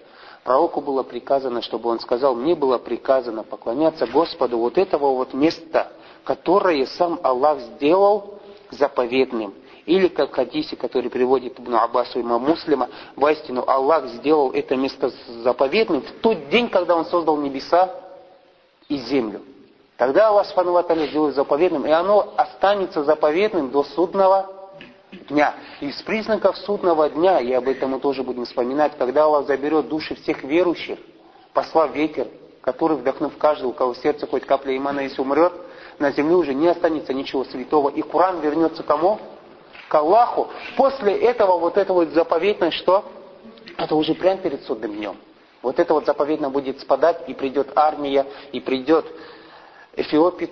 Пророку 0.44 0.80
было 0.80 1.04
приказано, 1.04 1.62
чтобы 1.62 1.88
он 1.88 2.00
сказал, 2.00 2.34
мне 2.34 2.56
было 2.56 2.78
приказано 2.78 3.44
поклоняться 3.44 4.06
Господу 4.08 4.58
вот 4.58 4.76
этого 4.76 5.14
вот 5.14 5.34
места, 5.34 5.92
которое 6.24 6.86
сам 6.86 7.20
Аллах 7.22 7.60
сделал 7.60 8.34
заповедным. 8.70 9.54
Или 9.84 10.08
как 10.08 10.34
хадисе, 10.34 10.76
который 10.76 11.10
приводит 11.10 11.58
Ибн 11.58 11.74
Аббасу 11.74 12.20
и 12.20 12.22
Муслима, 12.22 12.88
воистину 13.16 13.64
Аллах 13.66 14.06
сделал 14.06 14.52
это 14.52 14.76
место 14.76 15.10
заповедным 15.42 16.02
в 16.02 16.10
тот 16.20 16.48
день, 16.50 16.68
когда 16.68 16.96
Он 16.96 17.04
создал 17.06 17.36
небеса 17.36 17.90
и 18.88 18.96
землю. 18.96 19.42
Тогда 19.96 20.28
Аллах 20.28 20.46
Субхану 20.46 21.06
сделает 21.06 21.34
заповедным, 21.34 21.86
и 21.86 21.90
оно 21.90 22.32
останется 22.36 23.04
заповедным 23.04 23.70
до 23.70 23.82
судного 23.82 24.50
дня. 25.28 25.54
Из 25.80 26.00
признаков 26.02 26.56
судного 26.58 27.08
дня, 27.10 27.40
и 27.40 27.52
об 27.52 27.68
этом 27.68 27.90
мы 27.90 28.00
тоже 28.00 28.22
будем 28.22 28.44
вспоминать, 28.44 28.96
когда 28.98 29.24
Аллах 29.24 29.46
заберет 29.46 29.88
души 29.88 30.14
всех 30.14 30.42
верующих, 30.44 30.98
послав 31.52 31.94
ветер, 31.94 32.28
который, 32.62 32.96
вдохнув 32.96 33.36
каждого, 33.36 33.70
у 33.70 33.72
кого 33.72 33.94
в 33.94 33.98
сердце 33.98 34.26
хоть 34.26 34.46
капля 34.46 34.76
имана, 34.76 35.00
если 35.00 35.20
умрет, 35.20 35.52
на 35.98 36.12
земле 36.12 36.34
уже 36.34 36.54
не 36.54 36.68
останется 36.68 37.12
ничего 37.12 37.44
святого. 37.44 37.88
И 37.90 38.02
Коран 38.02 38.40
вернется 38.40 38.82
кому? 38.82 39.18
К 39.88 39.94
Аллаху. 39.96 40.48
После 40.76 41.16
этого 41.16 41.58
вот 41.58 41.76
это 41.76 41.92
вот 41.92 42.08
заповедное 42.10 42.70
что? 42.70 43.04
Это 43.76 43.94
уже 43.94 44.14
прямо 44.14 44.38
перед 44.38 44.62
судным 44.64 44.94
днем. 44.94 45.16
Вот 45.62 45.78
это 45.78 45.94
вот 45.94 46.06
заповедно 46.06 46.50
будет 46.50 46.80
спадать, 46.80 47.22
и 47.28 47.34
придет 47.34 47.72
армия, 47.76 48.26
и 48.52 48.60
придет 48.60 49.06
эфиопец, 49.94 50.50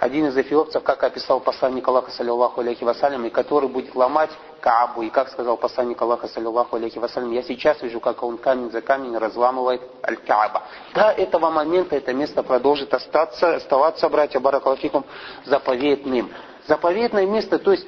один 0.00 0.28
из 0.28 0.36
эфиопцев, 0.36 0.82
как 0.82 1.04
описал 1.04 1.40
посланник 1.40 1.86
Аллаха, 1.86 2.10
саллиллаху 2.10 2.62
алейхи 2.62 2.82
вассалям, 2.84 3.26
и 3.26 3.30
который 3.30 3.68
будет 3.68 3.94
ломать 3.94 4.30
Каабу. 4.60 5.02
И 5.02 5.10
как 5.10 5.28
сказал 5.28 5.58
посланник 5.58 6.00
Аллаха, 6.00 6.26
саллиллаху 6.26 6.76
алейхи 6.76 6.98
вассалям, 6.98 7.30
я 7.32 7.42
сейчас 7.42 7.82
вижу, 7.82 8.00
как 8.00 8.22
он 8.22 8.38
камень 8.38 8.70
за 8.70 8.80
камень 8.80 9.14
разламывает 9.18 9.82
Аль-Кааба. 10.02 10.62
До 10.94 11.10
этого 11.10 11.50
момента 11.50 11.96
это 11.96 12.14
место 12.14 12.42
продолжит 12.42 12.94
остаться, 12.94 13.56
оставаться, 13.56 14.08
братья 14.08 14.40
Баракалафикум, 14.40 15.04
заповедным. 15.44 16.30
Заповедное 16.66 17.26
место, 17.26 17.58
то 17.58 17.72
есть 17.72 17.86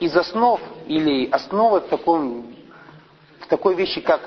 из 0.00 0.14
основ 0.14 0.60
или 0.86 1.30
основы 1.30 1.80
в, 1.80 1.88
таком, 1.88 2.54
в 3.40 3.46
такой 3.46 3.74
вещи, 3.74 4.02
как 4.02 4.20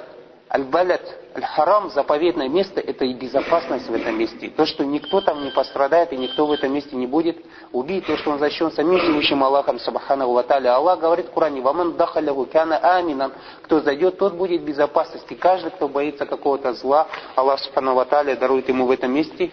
Аль-Балят, 0.56 1.02
Аль-Харам, 1.36 1.90
заповедное 1.90 2.48
место, 2.48 2.80
это 2.80 3.06
и 3.06 3.14
безопасность 3.16 3.90
в 3.90 3.94
этом 3.96 4.20
месте. 4.20 4.50
То, 4.50 4.68
что 4.68 4.86
никто 4.86 5.20
там 5.22 5.44
не 5.44 5.50
пострадает 5.50 6.14
и 6.14 6.18
никто 6.18 6.46
в 6.46 6.52
этом 6.52 6.72
месте 6.72 6.96
не 6.96 7.08
будет 7.08 7.38
убит, 7.72 8.06
то, 8.06 8.16
что 8.18 8.30
он 8.30 8.38
защищен 8.38 8.72
самим 8.72 9.00
Всевышним 9.00 9.44
Аллахом, 9.44 9.80
Сабхану 9.80 10.32
Ваталя. 10.32 10.76
Аллах 10.76 11.00
говорит 11.00 11.30
в 11.30 11.32
Коране, 11.32 11.62
«Ваман 11.62 11.98
дахаляву 11.98 12.46
кяна 12.46 12.78
аминан». 12.78 13.34
Кто 13.64 13.80
зайдет, 13.80 14.20
тот 14.20 14.36
будет 14.36 14.62
в 14.62 14.66
безопасности. 14.66 15.34
Каждый, 15.34 15.72
кто 15.72 15.88
боится 15.88 16.28
какого-то 16.28 16.74
зла, 16.74 17.08
Аллах 17.36 17.60
Субхану 17.60 17.96
Ваталя 17.96 18.36
дарует 18.36 18.70
ему 18.70 18.86
в 18.86 18.92
этом 18.92 19.12
месте 19.12 19.52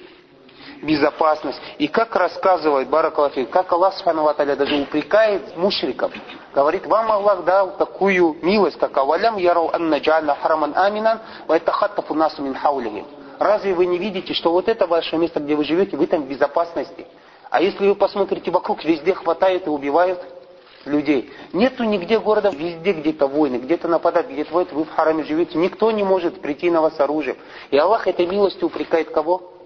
безопасность. 0.82 1.60
И 1.78 1.88
как 1.88 2.14
рассказывает 2.14 2.88
Баракалафи, 2.88 3.44
как 3.44 3.72
Аллах 3.72 3.94
Субхану 3.94 4.32
даже 4.36 4.82
упрекает 4.82 5.56
мушриков. 5.56 6.12
Говорит, 6.54 6.86
вам 6.86 7.10
Аллах 7.12 7.44
дал 7.44 7.76
такую 7.76 8.36
милость, 8.42 8.78
как 8.78 8.96
«Авалям 8.96 9.36
ярау 9.36 9.70
анна 9.72 9.98
джална 9.98 10.34
хараман 10.34 10.72
аминан, 10.76 11.20
ва 11.46 11.58
этахаттафу 11.58 12.14
насу 12.14 12.42
мин 12.42 12.54
хаулихим». 12.54 13.06
Разве 13.38 13.72
вы 13.72 13.86
не 13.86 13.98
видите, 13.98 14.34
что 14.34 14.52
вот 14.52 14.68
это 14.68 14.86
ваше 14.86 15.16
место, 15.16 15.40
где 15.40 15.54
вы 15.54 15.64
живете, 15.64 15.96
вы 15.96 16.06
там 16.06 16.22
в 16.22 16.26
безопасности? 16.26 17.06
А 17.48 17.62
если 17.62 17.88
вы 17.88 17.94
посмотрите 17.94 18.50
вокруг, 18.50 18.84
везде 18.84 19.14
хватает 19.14 19.66
и 19.66 19.70
убивают 19.70 20.20
людей. 20.84 21.32
Нету 21.52 21.84
нигде 21.84 22.18
города, 22.18 22.50
везде 22.50 22.92
где-то 22.92 23.26
войны, 23.26 23.56
где-то 23.56 23.88
нападают, 23.88 24.28
где-то 24.28 24.52
воют, 24.52 24.72
вы 24.72 24.84
в 24.84 24.90
хараме 24.90 25.24
живете. 25.24 25.58
Никто 25.58 25.90
не 25.90 26.02
может 26.02 26.40
прийти 26.40 26.70
на 26.70 26.80
вас 26.80 26.98
оружием. 27.00 27.36
И 27.70 27.78
Аллах 27.78 28.06
этой 28.06 28.26
милостью 28.26 28.66
упрекает 28.66 29.10
кого? 29.10 29.59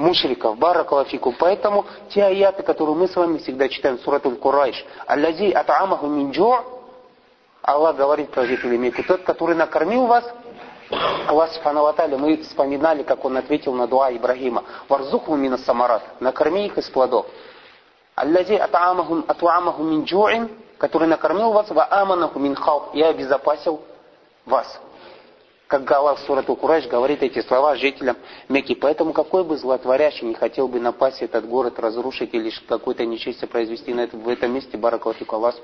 Мушриков, 0.00 0.58
баракалафику. 0.58 1.34
Поэтому 1.38 1.84
те 2.08 2.24
аяты, 2.24 2.62
которые 2.62 2.96
мы 2.96 3.06
с 3.06 3.14
вами 3.14 3.38
всегда 3.38 3.68
читаем, 3.68 3.98
суратуль 3.98 4.36
Курайш, 4.36 4.84
«Аллази 5.06 5.52
ат'амаху 5.52 6.06
мин 6.06 6.32
Аллах 7.62 7.96
говорит 7.96 8.30
про 8.30 8.46
Мекки, 8.46 9.02
тот, 9.02 9.22
который 9.22 9.54
накормил 9.54 10.06
вас, 10.06 10.24
Аллах 11.28 11.52
Субхану 11.52 11.92
мы 12.18 12.38
вспоминали, 12.38 13.02
как 13.02 13.24
он 13.24 13.36
ответил 13.36 13.74
на 13.74 13.86
дуа 13.86 14.10
Ибрагима, 14.10 14.64
«Варзуху 14.88 15.36
мина 15.36 15.58
самарат», 15.58 16.02
накорми 16.20 16.66
их 16.66 16.78
из 16.78 16.88
плодов. 16.88 17.26
Аллади 18.16 18.54
ат'амахум 18.54 19.24
ат'амахум 19.28 19.90
мин 19.90 20.04
джу'ин, 20.04 20.50
который 20.78 21.06
накормил 21.06 21.52
вас, 21.52 21.70
ва 21.70 21.86
аманаху 21.90 22.38
мин 22.38 22.54
хауф, 22.54 22.94
и 22.94 23.02
обезопасил 23.02 23.82
вас. 24.46 24.80
Как 25.70 25.88
Аллах 25.92 26.18
Сурату 26.26 26.56
Курайш 26.56 26.88
говорит 26.88 27.22
эти 27.22 27.40
слова 27.42 27.76
жителям 27.76 28.16
Мекки. 28.48 28.74
Поэтому 28.74 29.12
какой 29.12 29.44
бы 29.44 29.56
злотворящий 29.56 30.26
не 30.26 30.34
хотел 30.34 30.66
бы 30.66 30.80
напасть 30.80 31.22
этот 31.22 31.48
город, 31.48 31.78
разрушить 31.78 32.34
или 32.34 32.50
какое-то 32.68 33.06
нечестие 33.06 33.46
произвести 33.46 33.94
на 33.94 34.00
это, 34.00 34.16
в 34.16 34.28
этом 34.28 34.52
месте, 34.52 34.76
Баракалатику 34.76 35.36
Аллах 35.36 35.54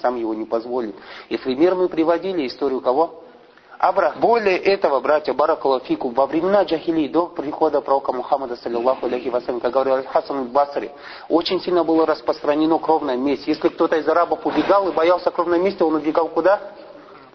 сам 0.00 0.16
его 0.16 0.32
не 0.32 0.46
позволит. 0.46 0.96
И 1.28 1.36
пример 1.36 1.74
мы 1.74 1.90
приводили 1.90 2.46
историю 2.46 2.80
кого? 2.80 3.22
Абрах. 3.78 4.16
Более 4.16 4.56
этого, 4.56 4.98
братья, 5.00 5.34
Баракалафику, 5.34 6.08
во 6.08 6.26
времена 6.26 6.62
Джахили, 6.62 7.08
до 7.08 7.26
прихода 7.26 7.82
пророка 7.82 8.14
Мухаммада, 8.14 8.56
саллиллаху 8.56 9.04
алейхи 9.04 9.28
вассалям, 9.28 9.60
как 9.60 9.74
говорил 9.74 10.02
Хасан 10.06 10.46
Басри, 10.46 10.90
очень 11.28 11.60
сильно 11.60 11.84
было 11.84 12.06
распространено 12.06 12.78
кровное 12.78 13.18
месть. 13.18 13.46
Если 13.46 13.68
кто-то 13.68 13.96
из 13.96 14.08
арабов 14.08 14.46
убегал 14.46 14.88
и 14.88 14.92
боялся 14.92 15.30
кровной 15.30 15.58
мести, 15.58 15.82
он 15.82 15.96
убегал 15.96 16.28
куда? 16.28 16.60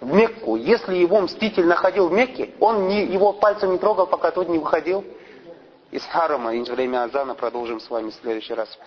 В 0.01 0.13
Мекку. 0.13 0.55
Если 0.55 0.95
его 0.95 1.21
мститель 1.21 1.65
находил 1.65 2.10
в 2.10 2.13
Мекке, 2.13 2.53
он 2.60 2.88
не, 2.88 3.05
его 3.05 3.34
пальцем 3.34 3.71
не 3.71 3.77
трогал, 3.77 4.08
пока 4.08 4.31
тот 4.31 4.49
не 4.49 4.60
выходил 4.60 5.03
из 5.91 6.03
харама. 6.05 6.53
И 6.55 6.62
время 6.73 7.03
азана 7.03 7.36
продолжим 7.36 7.79
с 7.79 7.89
вами 7.89 8.10
в 8.10 8.15
следующий 8.15 8.53
раз. 8.53 8.77